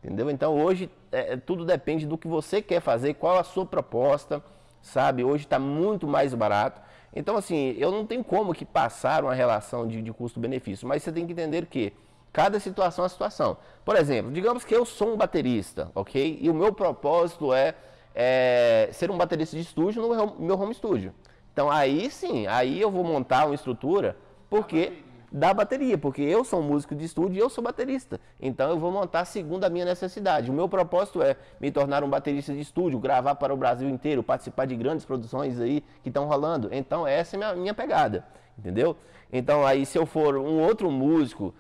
Entendeu? 0.02 0.30
Então 0.30 0.62
hoje 0.62 0.90
é, 1.12 1.34
é, 1.34 1.38
tudo 1.38 1.66
depende 1.66 2.06
do 2.06 2.18
que 2.18 2.28
você 2.28 2.62
quer 2.62 2.82
fazer, 2.82 3.14
qual 3.16 3.38
a 3.38 3.44
sua 3.44 3.66
proposta, 3.66 4.44
sabe? 4.82 5.24
Hoje 5.24 5.46
está 5.46 5.60
muito 5.60 6.08
mais 6.08 6.34
barato. 6.34 6.82
Então, 7.16 7.38
assim, 7.38 7.76
eu 7.78 7.92
não 7.92 8.06
tenho 8.06 8.24
como 8.24 8.54
que 8.54 8.66
passar 8.66 9.24
uma 9.24 9.34
relação 9.34 9.88
de, 9.88 10.02
de 10.02 10.12
custo-benefício, 10.12 10.88
mas 10.88 11.04
você 11.04 11.12
tem 11.12 11.26
que 11.26 11.32
entender 11.32 11.68
que 11.68 11.94
cada 12.32 12.60
situação 12.60 13.04
é 13.04 13.06
uma 13.06 13.10
situação. 13.10 13.56
Por 13.86 13.96
exemplo, 13.96 14.32
digamos 14.32 14.66
que 14.66 14.74
eu 14.74 14.84
sou 14.84 15.14
um 15.14 15.18
baterista, 15.18 15.92
ok? 15.94 16.40
E 16.42 16.50
o 16.50 16.54
meu 16.54 16.74
propósito 16.74 17.54
é, 17.54 17.76
é 18.16 18.90
ser 18.92 19.12
um 19.12 19.18
baterista 19.18 19.56
de 19.56 19.62
estúdio 19.62 20.02
no 20.02 20.36
meu 20.40 20.60
home 20.60 20.74
studio. 20.74 21.14
Então 21.54 21.70
aí 21.70 22.10
sim, 22.10 22.48
aí 22.48 22.82
eu 22.82 22.90
vou 22.90 23.04
montar 23.04 23.46
uma 23.46 23.54
estrutura 23.54 24.18
porque 24.50 25.04
da 25.32 25.54
bateria, 25.54 25.98
porque 25.98 26.22
eu 26.22 26.44
sou 26.44 26.60
um 26.60 26.64
músico 26.64 26.96
de 26.96 27.06
estúdio 27.06 27.38
e 27.38 27.40
eu 27.40 27.50
sou 27.50 27.64
baterista. 27.64 28.20
Então 28.40 28.72
eu 28.72 28.78
vou 28.78 28.92
montar 28.92 29.26
segundo 29.26 29.64
a 29.64 29.70
minha 29.70 29.86
necessidade. 29.86 30.50
O 30.50 30.54
meu 30.54 30.68
propósito 30.68 31.22
é 31.22 31.36
me 31.60 31.72
tornar 31.72 32.04
um 32.04 32.10
baterista 32.10 32.54
de 32.54 32.60
estúdio, 32.60 33.00
gravar 33.00 33.36
para 33.36 33.54
o 33.54 33.58
Brasil 33.58 33.88
inteiro, 33.88 34.24
participar 34.24 34.66
de 34.66 34.76
grandes 34.76 35.06
produções 35.06 35.60
aí 35.60 35.84
que 36.02 36.10
estão 36.10 36.26
rolando. 36.26 36.70
Então 36.72 37.06
essa 37.06 37.36
é 37.36 37.38
a 37.38 37.40
minha, 37.40 37.56
minha 37.56 37.74
pegada, 37.74 38.26
entendeu? 38.58 38.98
Então 39.32 39.66
aí 39.66 39.86
se 39.86 39.98
eu 39.98 40.08
for 40.08 40.38
um 40.38 40.60
outro 40.60 40.90
músico, 40.90 41.54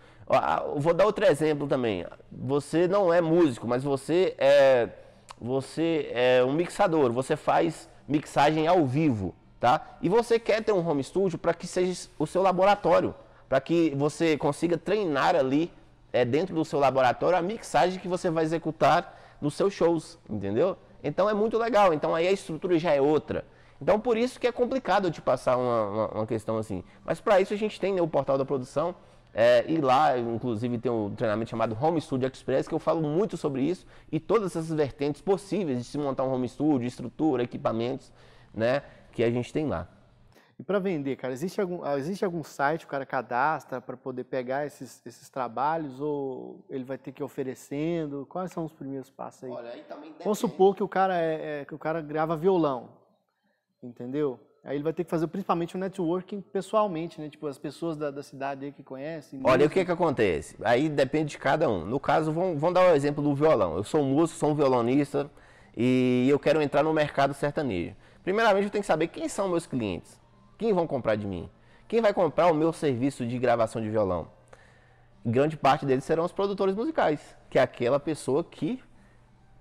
vou 0.77 0.93
dar 0.93 1.05
outro 1.05 1.25
exemplo 1.25 1.67
também. 1.67 2.03
Você 2.31 2.87
não 2.87 3.13
é 3.13 3.21
músico, 3.21 3.67
mas 3.67 3.83
você 3.83 4.35
é 4.39 4.89
você 5.39 6.09
é 6.13 6.43
um 6.43 6.53
mixador, 6.53 7.11
você 7.11 7.35
faz 7.35 7.89
mixagem 8.07 8.67
ao 8.67 8.85
vivo 8.85 9.35
tá? 9.63 9.95
E 10.01 10.09
você 10.09 10.37
quer 10.37 10.61
ter 10.61 10.73
um 10.73 10.85
home 10.85 11.01
studio 11.01 11.39
para 11.39 11.53
que 11.53 11.65
seja 11.65 12.09
o 12.19 12.27
seu 12.27 12.41
laboratório, 12.41 13.15
para 13.47 13.61
que 13.61 13.91
você 13.95 14.37
consiga 14.37 14.77
treinar 14.77 15.37
ali 15.37 15.71
é, 16.11 16.25
dentro 16.25 16.53
do 16.53 16.65
seu 16.65 16.81
laboratório 16.81 17.37
a 17.37 17.41
mixagem 17.41 17.97
que 17.97 18.09
você 18.09 18.29
vai 18.29 18.43
executar 18.43 19.17
nos 19.39 19.53
seus 19.53 19.71
shows, 19.71 20.19
entendeu? 20.29 20.75
Então 21.01 21.29
é 21.29 21.33
muito 21.33 21.57
legal. 21.57 21.93
Então 21.93 22.13
aí 22.13 22.27
a 22.27 22.31
estrutura 22.33 22.77
já 22.77 22.91
é 22.91 22.99
outra. 22.99 23.45
Então 23.81 23.97
por 24.01 24.17
isso 24.17 24.37
que 24.37 24.45
é 24.45 24.51
complicado 24.51 25.07
eu 25.07 25.11
te 25.11 25.21
passar 25.21 25.55
uma, 25.55 25.85
uma, 25.87 26.07
uma 26.09 26.27
questão 26.27 26.57
assim. 26.57 26.83
Mas 27.05 27.21
para 27.21 27.39
isso 27.39 27.53
a 27.53 27.57
gente 27.57 27.79
tem 27.79 27.93
né, 27.93 28.01
o 28.01 28.07
portal 28.07 28.37
da 28.37 28.43
produção. 28.43 28.93
É, 29.33 29.63
e 29.65 29.77
lá, 29.77 30.19
inclusive, 30.19 30.77
tem 30.77 30.91
um 30.91 31.15
treinamento 31.15 31.49
chamado 31.49 31.75
Home 31.81 32.01
Studio 32.01 32.29
Express, 32.31 32.67
que 32.67 32.75
eu 32.75 32.79
falo 32.79 33.01
muito 33.01 33.37
sobre 33.37 33.63
isso 33.63 33.85
e 34.11 34.19
todas 34.19 34.57
essas 34.57 34.69
vertentes 34.73 35.21
possíveis 35.21 35.79
de 35.79 35.85
se 35.85 35.97
montar 35.97 36.23
um 36.25 36.33
home 36.33 36.47
studio, 36.49 36.85
estrutura, 36.85 37.41
equipamentos, 37.41 38.11
né? 38.53 38.83
Que 39.13 39.23
a 39.23 39.31
gente 39.31 39.53
tem 39.53 39.67
lá. 39.67 39.87
E 40.59 40.63
para 40.63 40.77
vender, 40.79 41.15
cara, 41.15 41.33
existe 41.33 41.59
algum, 41.59 41.85
existe 41.97 42.23
algum 42.23 42.43
site 42.43 42.81
que 42.81 42.85
o 42.85 42.89
cara 42.89 43.05
cadastra 43.05 43.81
para 43.81 43.97
poder 43.97 44.23
pegar 44.25 44.65
esses, 44.65 45.01
esses 45.05 45.29
trabalhos 45.29 45.99
ou 45.99 46.63
ele 46.69 46.83
vai 46.83 46.97
ter 46.97 47.11
que 47.11 47.21
ir 47.21 47.25
oferecendo? 47.25 48.25
Quais 48.29 48.51
são 48.51 48.65
os 48.65 48.71
primeiros 48.71 49.09
passos 49.09 49.45
aí? 49.45 49.51
Olha, 49.51 49.69
aí 49.69 49.81
também 49.83 50.13
Vamos 50.23 50.37
supor 50.37 50.75
que 50.75 50.83
o 50.83 50.87
cara 50.87 51.19
é, 51.19 51.61
é, 51.61 51.65
que 51.65 51.73
o 51.73 51.79
cara 51.79 52.01
grava 52.01 52.35
violão, 52.35 52.89
entendeu? 53.81 54.39
Aí 54.63 54.77
ele 54.77 54.83
vai 54.83 54.93
ter 54.93 55.03
que 55.03 55.09
fazer 55.09 55.27
principalmente 55.27 55.75
o 55.75 55.79
networking 55.79 56.39
pessoalmente, 56.39 57.19
né? 57.19 57.29
Tipo, 57.29 57.47
as 57.47 57.57
pessoas 57.57 57.97
da, 57.97 58.09
da 58.09 58.23
cidade 58.23 58.63
aí 58.63 58.71
que 58.71 58.81
conhecem. 58.81 59.41
Olha, 59.43 59.65
o 59.65 59.69
que 59.69 59.83
que 59.83 59.91
acontece? 59.91 60.55
Aí 60.63 60.87
depende 60.87 61.31
de 61.31 61.37
cada 61.37 61.69
um. 61.69 61.83
No 61.83 61.99
caso, 61.99 62.31
vamos, 62.31 62.61
vamos 62.61 62.73
dar 62.73 62.87
o 62.87 62.91
um 62.91 62.95
exemplo 62.95 63.21
do 63.21 63.35
violão. 63.35 63.75
Eu 63.75 63.83
sou 63.83 64.01
um 64.01 64.13
músico, 64.13 64.39
sou 64.39 64.51
um 64.51 64.55
violonista 64.55 65.29
e 65.75 66.27
eu 66.29 66.39
quero 66.39 66.61
entrar 66.61 66.83
no 66.83 66.93
mercado 66.93 67.33
sertanejo. 67.33 67.93
Primeiramente, 68.23 68.65
eu 68.65 68.69
tenho 68.69 68.81
que 68.81 68.87
saber 68.87 69.07
quem 69.07 69.27
são 69.27 69.49
meus 69.49 69.65
clientes. 69.65 70.19
Quem 70.57 70.73
vão 70.73 70.87
comprar 70.87 71.15
de 71.15 71.27
mim? 71.27 71.49
Quem 71.87 72.01
vai 72.01 72.13
comprar 72.13 72.51
o 72.51 72.55
meu 72.55 72.71
serviço 72.71 73.25
de 73.25 73.37
gravação 73.37 73.81
de 73.81 73.89
violão? 73.89 74.29
Grande 75.25 75.57
parte 75.57 75.85
deles 75.85 76.03
serão 76.03 76.23
os 76.23 76.31
produtores 76.31 76.75
musicais, 76.75 77.35
que 77.49 77.59
é 77.59 77.61
aquela 77.61 77.99
pessoa 77.99 78.43
que 78.43 78.81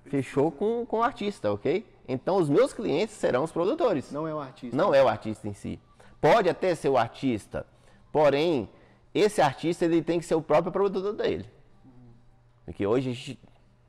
fechou 0.04 0.50
com, 0.50 0.86
com 0.86 0.98
o 0.98 1.02
artista, 1.02 1.52
ok? 1.52 1.86
Então, 2.06 2.36
os 2.36 2.48
meus 2.48 2.72
clientes 2.72 3.14
serão 3.14 3.44
os 3.44 3.52
produtores. 3.52 4.10
Não 4.10 4.26
é 4.26 4.34
o 4.34 4.40
artista. 4.40 4.76
Não 4.76 4.94
é 4.94 5.02
o 5.02 5.08
artista 5.08 5.48
em 5.48 5.54
si. 5.54 5.80
Pode 6.20 6.48
até 6.48 6.74
ser 6.74 6.88
o 6.88 6.96
artista, 6.96 7.66
porém, 8.12 8.68
esse 9.12 9.40
artista 9.40 9.84
ele 9.84 10.02
tem 10.02 10.20
que 10.20 10.24
ser 10.24 10.36
o 10.36 10.42
próprio 10.42 10.72
produtor 10.72 11.12
dele. 11.14 11.46
Porque 12.64 12.86
hoje 12.86 13.10
a 13.10 13.12
gente 13.12 13.40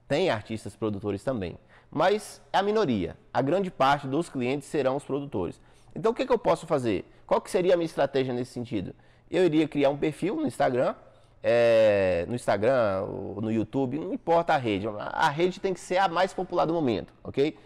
tem 0.07 0.29
artistas 0.29 0.75
produtores 0.75 1.23
também 1.23 1.57
mas 1.93 2.41
é 2.51 2.57
a 2.57 2.63
minoria. 2.63 3.15
A 3.31 3.41
grande 3.41 3.69
parte 3.69 4.07
dos 4.07 4.27
clientes 4.27 4.67
serão 4.67 4.95
os 4.95 5.03
produtores. 5.03 5.61
Então 5.95 6.11
o 6.11 6.15
que, 6.15 6.25
que 6.25 6.33
eu 6.33 6.39
posso 6.39 6.65
fazer? 6.65 7.05
Qual 7.27 7.39
que 7.39 7.51
seria 7.51 7.75
a 7.75 7.77
minha 7.77 7.85
estratégia 7.85 8.33
nesse 8.33 8.51
sentido? 8.51 8.95
Eu 9.29 9.45
iria 9.45 9.67
criar 9.67 9.91
um 9.91 9.97
perfil 9.97 10.35
no 10.35 10.47
Instagram, 10.47 10.95
é, 11.41 12.25
no 12.27 12.33
Instagram, 12.33 13.05
no 13.39 13.51
YouTube, 13.51 13.99
não 13.99 14.11
importa 14.11 14.55
a 14.55 14.57
rede. 14.57 14.87
A 14.87 15.29
rede 15.29 15.59
tem 15.59 15.73
que 15.73 15.79
ser 15.79 15.97
a 15.97 16.07
mais 16.07 16.33
popular 16.33 16.65
do 16.65 16.73
momento, 16.73 17.13
ok? 17.23 17.57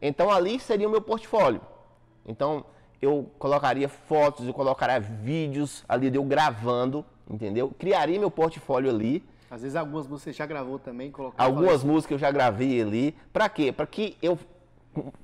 Então 0.00 0.30
ali 0.30 0.60
seria 0.60 0.86
o 0.86 0.90
meu 0.90 1.00
portfólio. 1.00 1.62
Então 2.26 2.66
eu 3.00 3.30
colocaria 3.38 3.88
fotos, 3.88 4.46
eu 4.46 4.52
colocaria 4.52 5.00
vídeos 5.00 5.84
ali 5.88 6.10
de 6.10 6.18
eu 6.18 6.24
gravando, 6.24 7.04
entendeu? 7.28 7.72
Criaria 7.78 8.18
meu 8.18 8.30
portfólio 8.30 8.90
ali 8.90 9.24
às 9.50 9.62
vezes 9.62 9.74
algumas 9.74 10.06
músicas 10.06 10.34
você 10.34 10.38
já 10.38 10.46
gravou 10.46 10.78
também, 10.78 11.12
Algumas 11.36 11.82
músicas 11.82 12.12
eu 12.12 12.18
já 12.18 12.30
gravei 12.30 12.80
ali. 12.80 13.16
Para 13.32 13.48
quê? 13.48 13.72
Para 13.72 13.86
que 13.86 14.16
eu 14.22 14.38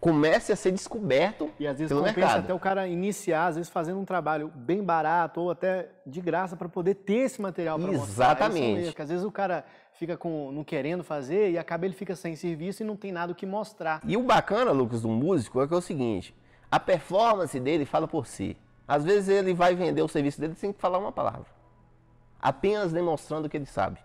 comece 0.01 0.53
a 0.53 0.57
ser 0.57 0.71
descoberto 0.71 1.51
E 1.59 1.67
às 1.67 1.79
vezes 1.79 1.89
pelo 1.89 2.01
compensa 2.01 2.21
mercado. 2.21 2.45
até 2.45 2.55
o 2.55 2.59
cara 2.59 2.87
iniciar, 2.87 3.47
às 3.47 3.57
vezes 3.57 3.71
fazendo 3.71 3.99
um 3.99 4.05
trabalho 4.05 4.51
bem 4.55 4.83
barato 4.83 5.41
ou 5.41 5.51
até 5.51 5.89
de 6.07 6.21
graça 6.21 6.57
para 6.57 6.69
poder 6.69 6.95
ter 6.95 7.25
esse 7.25 7.41
material 7.41 7.79
para 7.79 7.93
mostrar. 7.93 8.05
Exatamente. 8.33 8.81
Mesmo, 8.81 8.95
às 9.03 9.09
vezes 9.09 9.25
o 9.25 9.31
cara 9.31 9.65
fica 9.95 10.17
com, 10.17 10.51
não 10.53 10.63
querendo 10.63 11.03
fazer 11.03 11.51
e 11.51 11.59
acaba 11.59 11.85
ele 11.85 11.95
fica 11.95 12.15
sem 12.15 12.37
serviço 12.37 12.83
e 12.83 12.87
não 12.87 12.97
tem 12.97 13.13
nada 13.13 13.33
o 13.33 13.35
que 13.35 13.47
mostrar. 13.47 14.01
E 14.05 14.17
o 14.17 14.23
bacana, 14.23 14.71
Lucas, 14.71 15.03
do 15.03 15.09
músico 15.09 15.61
é 15.61 15.67
que 15.67 15.75
é 15.75 15.77
o 15.77 15.81
seguinte, 15.81 16.35
a 16.71 16.79
performance 16.79 17.59
dele 17.59 17.85
fala 17.85 18.07
por 18.07 18.27
si. 18.27 18.57
Às 18.87 19.05
vezes 19.05 19.29
ele 19.29 19.53
vai 19.55 19.75
vender 19.75 20.03
o 20.03 20.09
serviço 20.09 20.41
dele 20.41 20.55
sem 20.55 20.73
falar 20.73 20.99
uma 20.99 21.13
palavra. 21.13 21.47
Apenas 22.41 22.93
demonstrando 22.93 23.49
que 23.49 23.57
ele 23.57 23.67
sabe. 23.67 23.99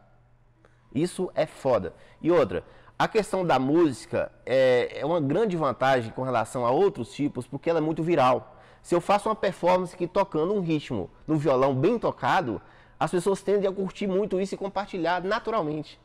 Isso 0.93 1.31
é 1.33 1.45
foda. 1.45 1.93
E 2.21 2.31
outra, 2.31 2.63
a 2.97 3.07
questão 3.07 3.45
da 3.45 3.57
música 3.57 4.31
é, 4.45 4.99
é, 4.99 5.05
uma 5.05 5.19
grande 5.19 5.57
vantagem 5.57 6.11
com 6.11 6.21
relação 6.21 6.65
a 6.65 6.71
outros 6.71 7.11
tipos, 7.13 7.47
porque 7.47 7.69
ela 7.69 7.79
é 7.79 7.81
muito 7.81 8.03
viral. 8.03 8.55
Se 8.81 8.93
eu 8.93 9.01
faço 9.01 9.29
uma 9.29 9.35
performance 9.35 9.95
que 9.95 10.07
tocando 10.07 10.53
um 10.53 10.59
ritmo 10.59 11.09
no 11.25 11.35
violão 11.35 11.73
bem 11.73 11.97
tocado, 11.97 12.61
as 12.99 13.09
pessoas 13.09 13.41
tendem 13.41 13.67
a 13.67 13.73
curtir 13.73 14.05
muito 14.05 14.39
isso 14.39 14.53
e 14.53 14.57
compartilhar 14.57 15.23
naturalmente. 15.23 15.99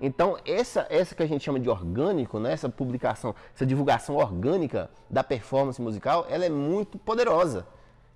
Então, 0.00 0.38
essa, 0.46 0.86
essa 0.88 1.14
que 1.14 1.22
a 1.22 1.26
gente 1.26 1.44
chama 1.44 1.60
de 1.60 1.68
orgânico, 1.68 2.38
né, 2.38 2.52
essa 2.52 2.68
publicação, 2.68 3.34
essa 3.54 3.66
divulgação 3.66 4.16
orgânica 4.16 4.88
da 5.10 5.22
performance 5.22 5.82
musical, 5.82 6.26
ela 6.30 6.44
é 6.44 6.48
muito 6.48 6.96
poderosa. 6.96 7.66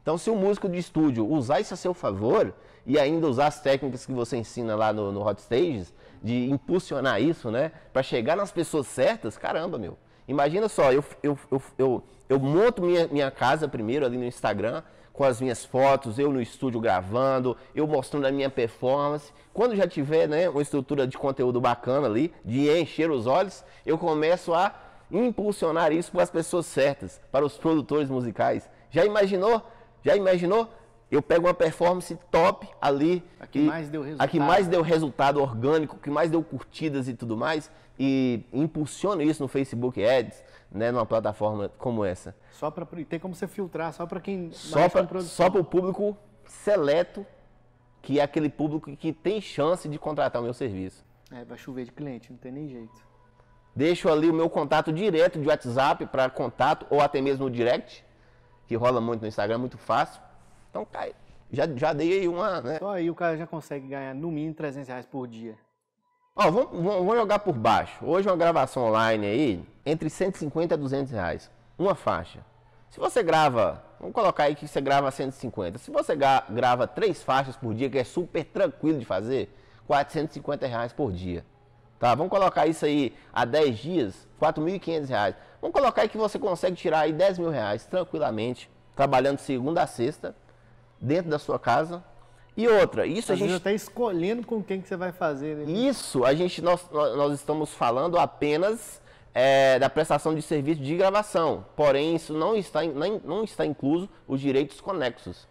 Então, 0.00 0.16
se 0.16 0.30
o 0.30 0.36
músico 0.36 0.68
de 0.68 0.78
estúdio 0.78 1.26
usar 1.26 1.60
isso 1.60 1.74
a 1.74 1.76
seu 1.76 1.92
favor 1.92 2.54
e 2.86 2.98
ainda 2.98 3.26
usar 3.26 3.46
as 3.46 3.60
técnicas 3.60 4.04
que 4.04 4.12
você 4.12 4.36
ensina 4.36 4.74
lá 4.74 4.92
no, 4.92 5.12
no 5.12 5.26
Hot 5.26 5.40
Stages, 5.40 5.92
de 6.22 6.50
impulsionar 6.50 7.20
isso, 7.20 7.50
né, 7.50 7.72
para 7.92 8.02
chegar 8.02 8.36
nas 8.36 8.50
pessoas 8.50 8.86
certas, 8.86 9.36
caramba, 9.36 9.78
meu. 9.78 9.98
Imagina 10.26 10.68
só, 10.68 10.92
eu, 10.92 11.04
eu, 11.22 11.38
eu, 11.50 11.62
eu, 11.76 12.02
eu 12.28 12.38
monto 12.38 12.82
minha, 12.82 13.06
minha 13.08 13.30
casa 13.30 13.68
primeiro 13.68 14.06
ali 14.06 14.16
no 14.16 14.24
Instagram, 14.24 14.82
com 15.12 15.22
as 15.22 15.40
minhas 15.40 15.64
fotos, 15.64 16.18
eu 16.18 16.32
no 16.32 16.40
estúdio 16.40 16.80
gravando, 16.80 17.56
eu 17.74 17.86
mostrando 17.86 18.26
a 18.26 18.32
minha 18.32 18.50
performance. 18.50 19.32
Quando 19.52 19.76
já 19.76 19.86
tiver 19.86 20.26
né, 20.26 20.48
uma 20.48 20.62
estrutura 20.62 21.06
de 21.06 21.16
conteúdo 21.16 21.60
bacana 21.60 22.06
ali, 22.06 22.32
de 22.44 22.68
encher 22.70 23.10
os 23.10 23.26
olhos, 23.26 23.62
eu 23.86 23.96
começo 23.96 24.52
a 24.52 24.74
impulsionar 25.12 25.92
isso 25.92 26.10
para 26.10 26.22
as 26.22 26.30
pessoas 26.30 26.66
certas, 26.66 27.20
para 27.30 27.44
os 27.44 27.56
produtores 27.56 28.08
musicais. 28.08 28.68
Já 28.90 29.04
imaginou 29.04 29.62
já 30.04 30.14
imaginou? 30.14 30.68
Eu 31.14 31.22
pego 31.22 31.46
uma 31.46 31.54
performance 31.54 32.18
top 32.28 32.68
ali. 32.80 33.22
A 33.38 33.46
que 33.46 33.60
mais 33.60 33.88
deu 33.88 34.02
resultado. 34.02 34.26
A 34.26 34.28
que 34.28 34.40
mais 34.40 34.66
deu 34.66 34.82
resultado 34.82 35.40
orgânico, 35.40 35.96
que 35.96 36.10
mais 36.10 36.28
deu 36.28 36.42
curtidas 36.42 37.06
e 37.08 37.14
tudo 37.14 37.36
mais. 37.36 37.70
E 37.96 38.44
impulsiono 38.52 39.22
isso 39.22 39.40
no 39.40 39.48
Facebook 39.48 40.04
Ads, 40.04 40.42
né, 40.72 40.90
numa 40.90 41.06
plataforma 41.06 41.70
como 41.78 42.04
essa. 42.04 42.34
Só 42.50 42.68
para 42.68 42.84
tem 43.08 43.20
como 43.20 43.32
você 43.32 43.46
filtrar 43.46 43.92
só 43.92 44.04
para 44.06 44.20
quem 44.20 44.50
só 44.50 44.88
para 44.88 45.20
só 45.20 45.48
para 45.48 45.60
o 45.60 45.64
público 45.64 46.16
seleto, 46.44 47.24
que 48.02 48.18
é 48.18 48.22
aquele 48.24 48.48
público 48.48 48.96
que 48.96 49.12
tem 49.12 49.40
chance 49.40 49.88
de 49.88 49.96
contratar 50.00 50.42
o 50.42 50.44
meu 50.44 50.52
serviço. 50.52 51.06
É, 51.30 51.44
vai 51.44 51.56
chover 51.56 51.84
de 51.84 51.92
cliente, 51.92 52.32
não 52.32 52.38
tem 52.38 52.50
nem 52.50 52.68
jeito. 52.68 53.06
Deixo 53.76 54.08
ali 54.08 54.28
o 54.28 54.34
meu 54.34 54.50
contato 54.50 54.92
direto 54.92 55.40
de 55.40 55.46
WhatsApp 55.46 56.06
para 56.06 56.28
contato 56.28 56.86
ou 56.90 57.00
até 57.00 57.20
mesmo 57.20 57.46
o 57.46 57.50
direct 57.50 58.04
que 58.66 58.74
rola 58.74 59.00
muito 59.00 59.22
no 59.22 59.28
Instagram, 59.28 59.58
muito 59.58 59.78
fácil. 59.78 60.20
Então, 60.74 60.84
cai. 60.84 61.14
Já, 61.52 61.68
já 61.76 61.92
dei 61.92 62.20
aí 62.20 62.26
uma, 62.26 62.60
né? 62.60 62.78
Só 62.80 62.90
aí 62.90 63.08
o 63.08 63.14
cara 63.14 63.36
já 63.36 63.46
consegue 63.46 63.86
ganhar 63.86 64.12
no 64.12 64.32
mínimo 64.32 64.54
300 64.54 64.88
reais 64.88 65.06
por 65.06 65.28
dia. 65.28 65.56
Ó, 66.34 66.50
vamos, 66.50 66.82
vamos 66.82 67.16
jogar 67.16 67.38
por 67.38 67.54
baixo. 67.54 68.04
Hoje 68.04 68.28
uma 68.28 68.36
gravação 68.36 68.82
online 68.82 69.24
aí, 69.24 69.68
entre 69.86 70.10
150 70.10 70.74
e 70.74 70.76
200 70.76 71.12
reais. 71.12 71.48
Uma 71.78 71.94
faixa. 71.94 72.40
Se 72.90 72.98
você 72.98 73.22
grava 73.22 73.84
Vamos 74.04 74.16
colocar 74.16 74.44
aí 74.44 74.54
que 74.54 74.68
você 74.68 74.82
grava 74.82 75.10
150. 75.10 75.78
Se 75.78 75.90
você 75.90 76.14
grava 76.14 76.86
três 76.86 77.22
faixas 77.22 77.56
por 77.56 77.72
dia, 77.72 77.88
que 77.88 77.96
é 77.96 78.04
super 78.04 78.44
tranquilo 78.44 78.98
de 78.98 79.06
fazer, 79.06 79.48
450 79.86 80.66
reais 80.66 80.92
por 80.92 81.10
dia. 81.10 81.42
Tá? 81.98 82.14
Vamos 82.14 82.30
colocar 82.30 82.66
isso 82.66 82.84
aí 82.84 83.14
a 83.32 83.46
10 83.46 83.78
dias, 83.78 84.28
4.500 84.38 85.08
reais. 85.08 85.34
Vamos 85.58 85.74
colocar 85.74 86.02
aí 86.02 86.08
que 86.10 86.18
você 86.18 86.38
consegue 86.38 86.76
tirar 86.76 87.00
aí 87.00 87.14
10 87.14 87.38
mil 87.38 87.48
reais 87.48 87.86
tranquilamente, 87.86 88.70
trabalhando 88.94 89.38
segunda 89.38 89.82
a 89.82 89.86
sexta, 89.86 90.36
dentro 91.04 91.30
da 91.30 91.38
sua 91.38 91.58
casa. 91.58 92.02
E 92.56 92.68
outra, 92.68 93.06
isso 93.06 93.32
Às 93.32 93.40
a 93.40 93.44
gente 93.44 93.56
está 93.56 93.72
escolhendo 93.72 94.46
com 94.46 94.62
quem 94.62 94.80
que 94.80 94.88
você 94.88 94.96
vai 94.96 95.12
fazer. 95.12 95.56
Né? 95.56 95.72
Isso, 95.72 96.24
a 96.24 96.34
gente 96.34 96.62
nós, 96.62 96.88
nós 96.90 97.34
estamos 97.34 97.70
falando 97.74 98.18
apenas 98.18 99.02
é, 99.34 99.78
da 99.78 99.90
prestação 99.90 100.34
de 100.34 100.40
serviço 100.40 100.80
de 100.80 100.96
gravação. 100.96 101.66
Porém, 101.74 102.14
isso 102.14 102.32
não 102.32 102.54
está, 102.54 102.80
não 103.24 103.42
está 103.42 103.66
incluso 103.66 104.08
os 104.28 104.40
direitos 104.40 104.80
conexos, 104.80 105.48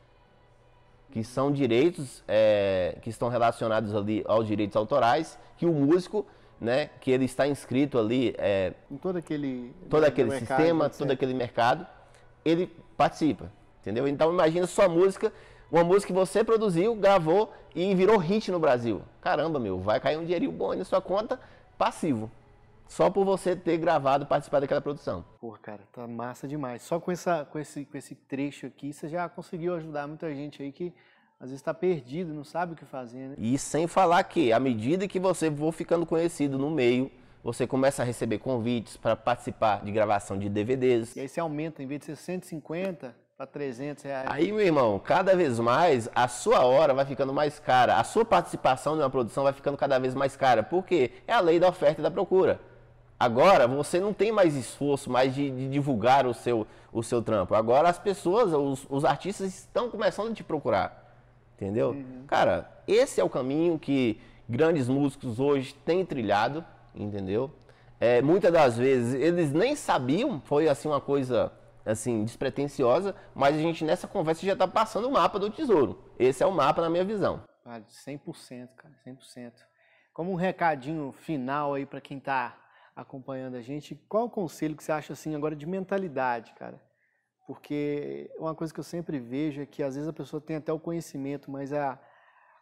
que 1.11 1.23
são 1.23 1.51
direitos 1.51 2.23
é, 2.27 2.97
que 3.01 3.09
estão 3.09 3.27
relacionados 3.27 3.93
ali 3.93 4.23
aos 4.25 4.47
direitos 4.47 4.77
autorais, 4.77 5.37
que 5.57 5.65
o 5.65 5.73
músico, 5.73 6.25
né, 6.59 6.89
que 7.01 7.11
ele 7.11 7.25
está 7.25 7.45
inscrito 7.45 7.99
ali 7.99 8.33
é, 8.37 8.73
em 8.89 8.95
todo 8.95 9.17
aquele, 9.17 9.75
todo 9.89 10.05
aquele 10.05 10.29
mercado, 10.29 10.57
sistema, 10.57 10.89
todo 10.89 11.11
aquele 11.11 11.33
mercado, 11.33 11.85
ele 12.45 12.73
participa, 12.95 13.51
entendeu? 13.83 14.07
Então 14.07 14.31
imagina 14.31 14.65
sua 14.65 14.89
música 14.89 15.31
uma 15.73 15.83
música 15.83 16.13
que 16.13 16.13
você 16.13 16.43
produziu, 16.43 16.93
gravou 16.93 17.51
e 17.73 17.95
virou 17.95 18.15
hit 18.17 18.51
no 18.51 18.59
Brasil. 18.59 19.01
Caramba, 19.19 19.59
meu, 19.59 19.79
vai 19.79 19.99
cair 19.99 20.17
um 20.17 20.23
dinheirinho 20.23 20.51
bom 20.51 20.71
aí 20.71 20.77
na 20.77 20.85
sua 20.85 21.01
conta 21.01 21.39
passivo. 21.79 22.29
Só 22.87 23.09
por 23.09 23.25
você 23.25 23.55
ter 23.55 23.79
gravado 23.79 24.23
e 24.23 24.27
participado 24.27 24.61
daquela 24.61 24.81
produção. 24.81 25.25
Pô, 25.41 25.57
cara, 25.59 25.81
tá 25.91 26.07
massa 26.07 26.47
demais. 26.47 26.83
Só 26.83 26.99
com, 26.99 27.11
essa, 27.11 27.43
com, 27.45 27.57
esse, 27.57 27.85
com 27.85 27.97
esse 27.97 28.13
trecho 28.13 28.67
aqui, 28.67 28.93
você 28.93 29.09
já 29.09 29.27
conseguiu 29.27 29.73
ajudar 29.73 30.07
muita 30.07 30.31
gente 30.35 30.61
aí 30.61 30.71
que 30.71 30.93
às 31.39 31.49
vezes 31.49 31.59
está 31.59 31.73
perdido, 31.73 32.35
não 32.35 32.43
sabe 32.43 32.73
o 32.73 32.75
que 32.75 32.85
fazer, 32.85 33.29
né? 33.29 33.35
E 33.39 33.57
sem 33.57 33.87
falar 33.87 34.23
que, 34.25 34.53
à 34.53 34.59
medida 34.59 35.07
que 35.07 35.19
você 35.19 35.49
for 35.51 35.71
ficando 35.71 36.05
conhecido 36.05 36.55
no 36.59 36.69
meio, 36.69 37.11
você 37.43 37.65
começa 37.65 38.03
a 38.03 38.05
receber 38.05 38.37
convites 38.37 38.95
para 38.95 39.15
participar 39.15 39.83
de 39.83 39.91
gravação 39.91 40.37
de 40.37 40.47
DVDs. 40.49 41.15
E 41.15 41.21
aí 41.21 41.27
você 41.27 41.39
aumenta, 41.39 41.81
em 41.81 41.87
vez 41.87 42.01
de 42.01 42.05
ser 42.05 42.15
150, 42.15 43.22
para 43.43 43.47
300 43.47 44.03
reais. 44.03 44.27
Aí, 44.29 44.51
meu 44.51 44.61
irmão, 44.61 44.99
cada 44.99 45.35
vez 45.35 45.59
mais 45.59 46.09
a 46.15 46.27
sua 46.27 46.65
hora 46.65 46.93
vai 46.93 47.05
ficando 47.05 47.33
mais 47.33 47.59
cara, 47.59 47.97
a 47.97 48.03
sua 48.03 48.23
participação 48.23 48.95
numa 48.95 49.09
produção 49.09 49.43
vai 49.43 49.53
ficando 49.53 49.77
cada 49.77 49.99
vez 49.99 50.15
mais 50.15 50.35
cara. 50.35 50.63
Por 50.63 50.85
quê? 50.85 51.11
É 51.27 51.33
a 51.33 51.39
lei 51.39 51.59
da 51.59 51.67
oferta 51.67 51.99
e 51.99 52.03
da 52.03 52.11
procura. 52.11 52.59
Agora 53.19 53.67
você 53.67 53.99
não 53.99 54.13
tem 54.13 54.31
mais 54.31 54.55
esforço 54.55 55.09
mais 55.09 55.35
de, 55.35 55.49
de 55.49 55.69
divulgar 55.69 56.25
o 56.25 56.33
seu, 56.33 56.65
o 56.91 57.03
seu 57.03 57.21
trampo. 57.21 57.53
Agora 57.53 57.89
as 57.89 57.99
pessoas, 57.99 58.53
os, 58.53 58.85
os 58.89 59.05
artistas 59.05 59.47
estão 59.47 59.89
começando 59.89 60.31
a 60.31 60.33
te 60.33 60.43
procurar. 60.43 61.13
Entendeu? 61.55 61.89
Uhum. 61.91 62.23
Cara, 62.27 62.69
esse 62.87 63.21
é 63.21 63.23
o 63.23 63.29
caminho 63.29 63.77
que 63.77 64.19
grandes 64.47 64.87
músicos 64.87 65.39
hoje 65.39 65.73
têm 65.85 66.05
trilhado, 66.05 66.65
entendeu? 66.95 67.51
É, 67.99 68.21
muitas 68.21 68.51
das 68.51 68.77
vezes 68.77 69.13
eles 69.13 69.51
nem 69.51 69.75
sabiam, 69.75 70.41
foi 70.43 70.67
assim 70.67 70.89
uma 70.89 70.99
coisa 70.99 71.51
assim, 71.85 72.23
despretensiosa, 72.23 73.15
mas 73.35 73.55
a 73.55 73.59
gente 73.59 73.83
nessa 73.83 74.07
conversa 74.07 74.45
já 74.45 74.53
está 74.53 74.67
passando 74.67 75.07
o 75.07 75.11
mapa 75.11 75.37
do 75.37 75.49
tesouro. 75.49 76.13
Esse 76.17 76.43
é 76.43 76.45
o 76.45 76.51
mapa 76.51 76.81
na 76.81 76.89
minha 76.89 77.03
visão. 77.03 77.43
Ah, 77.65 77.79
100%, 77.79 78.69
cara, 78.75 78.93
100%. 79.05 79.53
Como 80.13 80.31
um 80.31 80.35
recadinho 80.35 81.11
final 81.11 81.73
aí 81.73 81.85
para 81.85 82.01
quem 82.01 82.17
está 82.17 82.57
acompanhando 82.95 83.55
a 83.55 83.61
gente, 83.61 83.95
qual 84.07 84.25
o 84.25 84.29
conselho 84.29 84.75
que 84.75 84.83
você 84.83 84.91
acha 84.91 85.13
assim 85.13 85.35
agora 85.35 85.55
de 85.55 85.65
mentalidade, 85.65 86.53
cara? 86.53 86.79
Porque 87.47 88.31
uma 88.37 88.55
coisa 88.55 88.73
que 88.73 88.79
eu 88.79 88.83
sempre 88.83 89.19
vejo 89.19 89.61
é 89.61 89.65
que 89.65 89.83
às 89.83 89.95
vezes 89.95 90.07
a 90.07 90.13
pessoa 90.13 90.39
tem 90.39 90.57
até 90.57 90.71
o 90.71 90.79
conhecimento, 90.79 91.51
mas 91.51 91.73
a, 91.73 91.99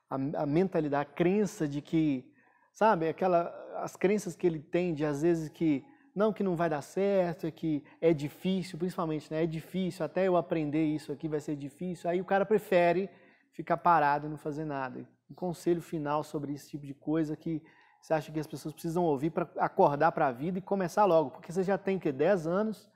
a, 0.09 0.15
a 0.15 0.45
mentalidade, 0.45 1.09
a 1.09 1.13
crença 1.13 1.67
de 1.67 1.81
que, 1.81 2.33
sabe, 2.73 3.07
aquela, 3.07 3.53
as 3.77 3.95
crenças 3.95 4.35
que 4.35 4.47
ele 4.47 4.59
tem 4.59 4.93
de 4.93 5.05
às 5.05 5.21
vezes 5.21 5.49
que 5.49 5.85
não 6.15 6.33
que 6.33 6.43
não 6.43 6.55
vai 6.55 6.69
dar 6.69 6.81
certo, 6.81 7.47
é 7.47 7.51
que 7.51 7.83
é 7.99 8.13
difícil, 8.13 8.77
principalmente, 8.77 9.31
né? 9.31 9.43
É 9.43 9.47
difícil, 9.47 10.05
até 10.05 10.27
eu 10.27 10.35
aprender 10.35 10.83
isso 10.83 11.11
aqui 11.11 11.27
vai 11.27 11.39
ser 11.39 11.55
difícil. 11.55 12.09
Aí 12.09 12.19
o 12.19 12.25
cara 12.25 12.45
prefere 12.45 13.09
ficar 13.51 13.77
parado 13.77 14.27
e 14.27 14.29
não 14.29 14.37
fazer 14.37 14.65
nada. 14.65 15.07
Um 15.29 15.33
conselho 15.33 15.81
final 15.81 16.23
sobre 16.23 16.53
esse 16.53 16.69
tipo 16.69 16.85
de 16.85 16.93
coisa 16.93 17.35
que 17.35 17.61
você 18.01 18.13
acha 18.13 18.31
que 18.31 18.39
as 18.39 18.47
pessoas 18.47 18.73
precisam 18.73 19.03
ouvir 19.03 19.29
para 19.29 19.47
acordar 19.57 20.11
para 20.11 20.27
a 20.27 20.31
vida 20.31 20.57
e 20.57 20.61
começar 20.61 21.05
logo, 21.05 21.31
porque 21.31 21.51
você 21.51 21.63
já 21.63 21.77
tem 21.77 21.99
que 21.99 22.11
10 22.11 22.47
anos 22.47 22.89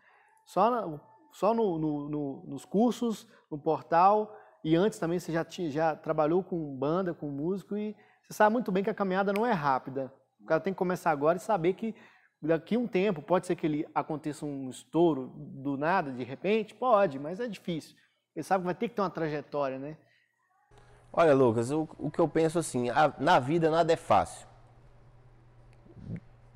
só, 0.46 0.70
na, 0.72 1.00
só 1.32 1.54
no, 1.54 1.78
no, 1.78 2.10
no, 2.10 2.44
nos 2.48 2.66
cursos, 2.66 3.28
no 3.50 3.58
portal, 3.58 4.36
e 4.64 4.76
antes 4.76 4.98
também 4.98 5.20
você 5.20 5.32
já, 5.32 5.46
tinha, 5.46 5.70
já 5.70 5.96
trabalhou 5.96 6.44
com 6.44 6.76
banda, 6.76 7.14
com 7.14 7.30
músico, 7.30 7.78
e 7.78 7.96
você 8.24 8.34
sabe 8.34 8.54
muito 8.54 8.72
bem 8.72 8.84
que 8.84 8.90
a 8.90 8.96
caminhada 8.96 9.32
não 9.32 9.46
é 9.46 9.52
rápida. 9.52 10.12
O 10.42 10.46
cara 10.46 10.60
tem 10.60 10.74
que 10.74 10.78
começar 10.78 11.12
agora 11.12 11.38
e 11.38 11.42
saber 11.42 11.74
que 11.74 11.94
daqui 12.46 12.78
um 12.78 12.88
tempo, 12.88 13.22
pode 13.22 13.48
ser 13.48 13.56
que 13.56 13.66
ele 13.66 13.88
aconteça 13.94 14.46
um 14.46 14.70
estouro 14.70 15.32
do 15.36 15.78
nada, 15.78 16.12
de 16.12 16.24
repente? 16.24 16.74
Pode, 16.74 17.20
mas 17.20 17.40
é 17.40 17.48
difícil. 17.48 17.96
Ele 18.36 18.44
sabe 18.44 18.62
que 18.62 18.66
vai 18.66 18.76
ter 18.76 18.90
que 18.90 18.96
ter 18.96 19.02
uma 19.02 19.10
trajetória, 19.10 19.80
né? 19.80 19.98
Olha, 21.12 21.34
Lucas, 21.34 21.72
o, 21.72 21.88
o 21.98 22.12
que 22.12 22.20
eu 22.20 22.28
penso 22.28 22.60
assim, 22.60 22.90
a, 22.90 23.14
na 23.20 23.40
vida 23.40 23.70
nada 23.70 23.94
é 23.94 23.96
fácil. 23.96 24.48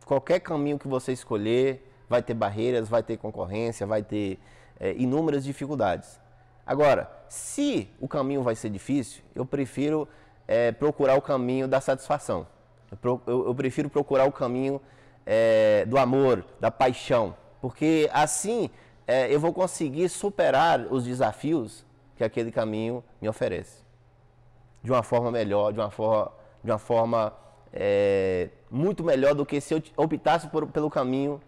Qualquer 0.06 0.40
caminho 0.40 0.78
que 0.78 0.88
você 0.88 1.14
escolher, 1.14 1.90
vai 2.10 2.22
ter 2.22 2.34
barreiras, 2.34 2.90
vai 2.90 3.04
ter 3.04 3.18
concorrência, 3.18 3.86
vai 3.86 4.04
ter 4.04 4.40
é, 4.80 4.94
inúmeras 4.94 5.44
dificuldades. 5.44 6.20
Agora, 6.66 7.10
se 7.30 7.90
o 8.00 8.08
caminho 8.08 8.44
vai 8.44 8.56
ser 8.56 8.70
difícil, 8.70 9.24
eu 9.34 9.46
prefiro 9.46 10.08
é, 10.48 10.72
procurar 10.72 11.16
o 11.16 11.22
caminho 11.22 11.68
da 11.68 11.80
satisfação. 11.80 12.48
Eu, 12.92 13.22
eu, 13.28 13.46
eu 13.48 13.56
prefiro 13.56 13.90
procurar 13.90 14.26
o 14.26 14.32
caminho 14.32 14.82
é, 15.26 15.86
do 15.86 15.98
amor, 15.98 16.46
da 16.60 16.72
paixão, 16.72 17.36
porque 17.62 18.10
assim 18.12 18.70
é, 19.08 19.34
eu 19.34 19.40
vou 19.40 19.54
conseguir 19.54 20.08
superar 20.10 20.82
os 20.92 21.04
desafios 21.04 21.86
que 22.16 22.24
aquele 22.24 22.52
caminho 22.52 23.04
me 23.22 23.28
oferece. 23.28 23.84
De 24.84 24.92
uma 24.92 25.04
forma 25.04 25.32
melhor, 25.32 25.74
de 25.74 25.80
uma 25.80 25.90
forma, 25.90 26.32
de 26.64 26.72
uma 26.72 26.78
forma 26.78 27.34
é, 27.74 28.50
muito 28.70 29.04
melhor 29.04 29.34
do 29.34 29.46
que 29.46 29.60
se 29.60 29.74
eu 29.74 29.82
optasse 29.98 30.48
por, 30.50 30.68
pelo 30.68 30.90
caminho, 30.90 31.42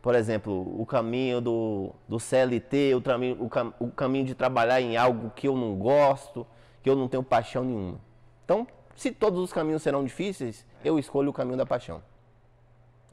por 0.00 0.14
exemplo, 0.14 0.80
o 0.80 0.84
caminho 0.84 1.40
do, 1.40 1.92
do 2.08 2.18
CLT, 2.18 2.94
o, 2.94 2.98
o, 2.98 3.86
o 3.86 3.90
caminho 3.90 4.26
de 4.26 4.34
trabalhar 4.34 4.80
em 4.80 4.96
algo 4.96 5.30
que 5.30 5.48
eu 5.48 5.56
não 5.56 5.76
gosto, 5.76 6.46
que 6.82 6.90
eu 6.90 6.96
não 6.96 7.08
tenho 7.08 7.22
paixão 7.22 7.64
nenhuma. 7.64 8.00
Então, 8.44 8.66
se 8.96 9.10
todos 9.10 9.40
os 9.40 9.52
caminhos 9.52 9.82
serão 9.82 10.04
difíceis, 10.04 10.66
eu 10.84 10.98
escolho 10.98 11.30
o 11.30 11.32
caminho 11.32 11.56
da 11.56 11.66
paixão. 11.66 12.02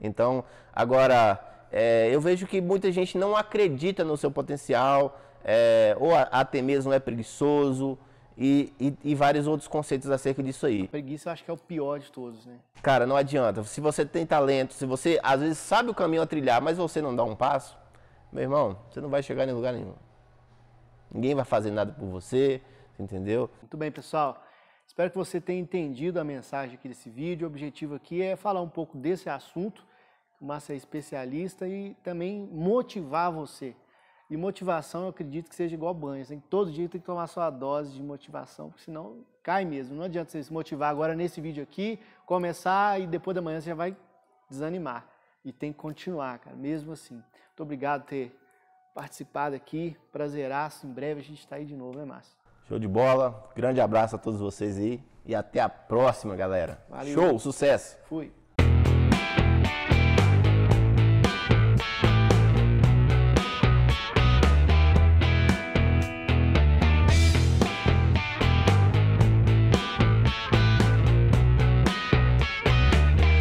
Então, 0.02 0.44
agora, 0.74 1.40
é, 1.72 2.10
eu 2.12 2.22
vejo 2.22 2.48
que 2.48 2.62
muita 2.62 2.92
gente 2.92 3.18
não 3.18 3.36
acredita 3.36 4.04
no 4.04 4.18
seu 4.18 4.32
potencial, 4.32 5.20
é, 5.44 5.96
ou 6.00 6.16
até 6.16 6.62
mesmo 6.62 6.92
é 6.94 7.00
preguiçoso, 7.00 7.98
e, 8.42 8.74
e, 8.80 8.98
e, 9.04 9.16
vários 9.16 9.48
outros 9.48 9.68
conceitos 9.68 10.10
acerca 10.10 10.42
disso 10.42 10.66
aí. 10.66 10.84
A 10.84 10.88
preguiça 10.88 11.28
eu 11.28 11.34
acho 11.34 11.44
que 11.44 11.52
é 11.52 11.54
o 11.54 11.58
pior 11.58 12.00
de 12.00 12.10
todos, 12.10 12.46
né? 12.46 12.56
Cara, 12.82 13.06
não 13.06 13.18
adianta. 13.18 13.62
Se 13.66 13.82
você 13.82 14.06
tem 14.06 14.26
talento, 14.26 14.74
se 14.74 14.86
você 14.86 15.20
às 15.22 15.42
vezes 15.42 15.58
sabe 15.58 15.90
o 15.90 15.94
caminho 15.94 16.22
a 16.22 16.26
trilhar, 16.26 16.62
mas 16.62 16.78
você 16.78 17.02
não 17.02 17.14
dá 17.14 17.22
um 17.22 17.36
passo, 17.36 17.78
meu 18.32 18.44
irmão, 18.44 18.78
você 18.90 19.02
não 19.02 19.10
vai 19.10 19.22
chegar 19.22 19.46
em 19.46 19.52
lugar 19.52 19.74
nenhum. 19.74 19.94
Ninguém 21.12 21.36
vai 21.36 21.44
fazer 21.44 21.70
nada 21.70 21.92
por 21.92 22.08
você, 22.08 22.62
entendeu? 22.98 23.50
Muito 23.62 23.76
bem, 23.76 23.92
pessoal. 23.92 24.42
Espero 24.88 25.10
que 25.10 25.18
você 25.18 25.42
tenha 25.42 25.60
entendido 25.60 26.18
a 26.18 26.24
mensagem 26.24 26.76
aqui 26.76 26.88
desse 26.88 27.10
vídeo. 27.10 27.46
O 27.46 27.50
objetivo 27.50 27.96
aqui 27.96 28.22
é 28.22 28.38
falar 28.38 28.62
um 28.62 28.70
pouco 28.70 28.98
desse 28.98 29.30
assunto 29.30 29.84
o 30.39 30.45
Márcio 30.45 30.73
é 30.73 30.75
especialista 30.75 31.67
e 31.67 31.95
também 32.04 32.47
motivar 32.52 33.32
você. 33.32 33.75
E 34.30 34.38
motivação, 34.38 35.04
eu 35.04 35.10
acredito 35.10 35.49
que 35.49 35.56
seja 35.56 35.73
igual 35.73 35.93
banho. 35.93 36.23
Você 36.23 36.34
tem, 36.34 36.39
todo 36.39 36.71
dia 36.71 36.88
tem 36.88 37.02
que 37.02 37.06
tomar 37.06 37.25
sua 37.28 37.49
dose 37.49 37.93
de 37.93 38.04
motivação, 38.04 38.69
porque 38.69 38.84
senão 38.84 39.25
cai 39.41 39.65
mesmo. 39.65 39.95
Não 39.95 40.04
adianta 40.04 40.30
você 40.30 40.43
se 40.43 40.54
motivar 40.54 40.91
agora 40.91 41.15
nesse 41.15 41.41
vídeo 41.41 41.63
aqui, 41.63 41.99
começar 42.25 43.02
e 43.02 43.08
depois 43.08 43.34
da 43.34 43.41
manhã 43.41 43.60
você 43.60 43.69
já 43.69 43.75
vai 43.75 43.97
desanimar. 44.49 45.08
E 45.43 45.52
tem 45.52 45.73
que 45.73 45.80
continuar, 45.80 46.38
cara, 46.39 46.56
mesmo 46.56 46.91
assim. 46.91 47.15
Muito 47.15 47.63
obrigado 47.63 48.04
por 48.04 48.10
ter 48.10 48.39
participado 48.93 49.56
aqui. 49.56 49.97
Prazeraço. 50.12 50.86
Em 50.86 50.91
breve 50.91 51.21
a 51.21 51.23
gente 51.23 51.39
está 51.39 51.56
aí 51.56 51.65
de 51.65 51.75
novo, 51.75 51.97
né, 51.97 52.06
Márcio? 52.06 52.38
Show 52.67 52.78
de 52.78 52.88
bola. 52.88 53.49
Grande 53.56 53.82
abraço 53.82 54.15
a 54.15 54.19
todos 54.19 54.39
vocês 54.39 54.78
aí. 54.78 55.04
E 55.25 55.34
até 55.34 55.60
a 55.60 55.69
próxima, 55.69 56.36
galera. 56.36 56.84
Valeu. 56.88 57.13
Show, 57.13 57.39
sucesso. 57.39 57.97
Fui. 58.06 58.32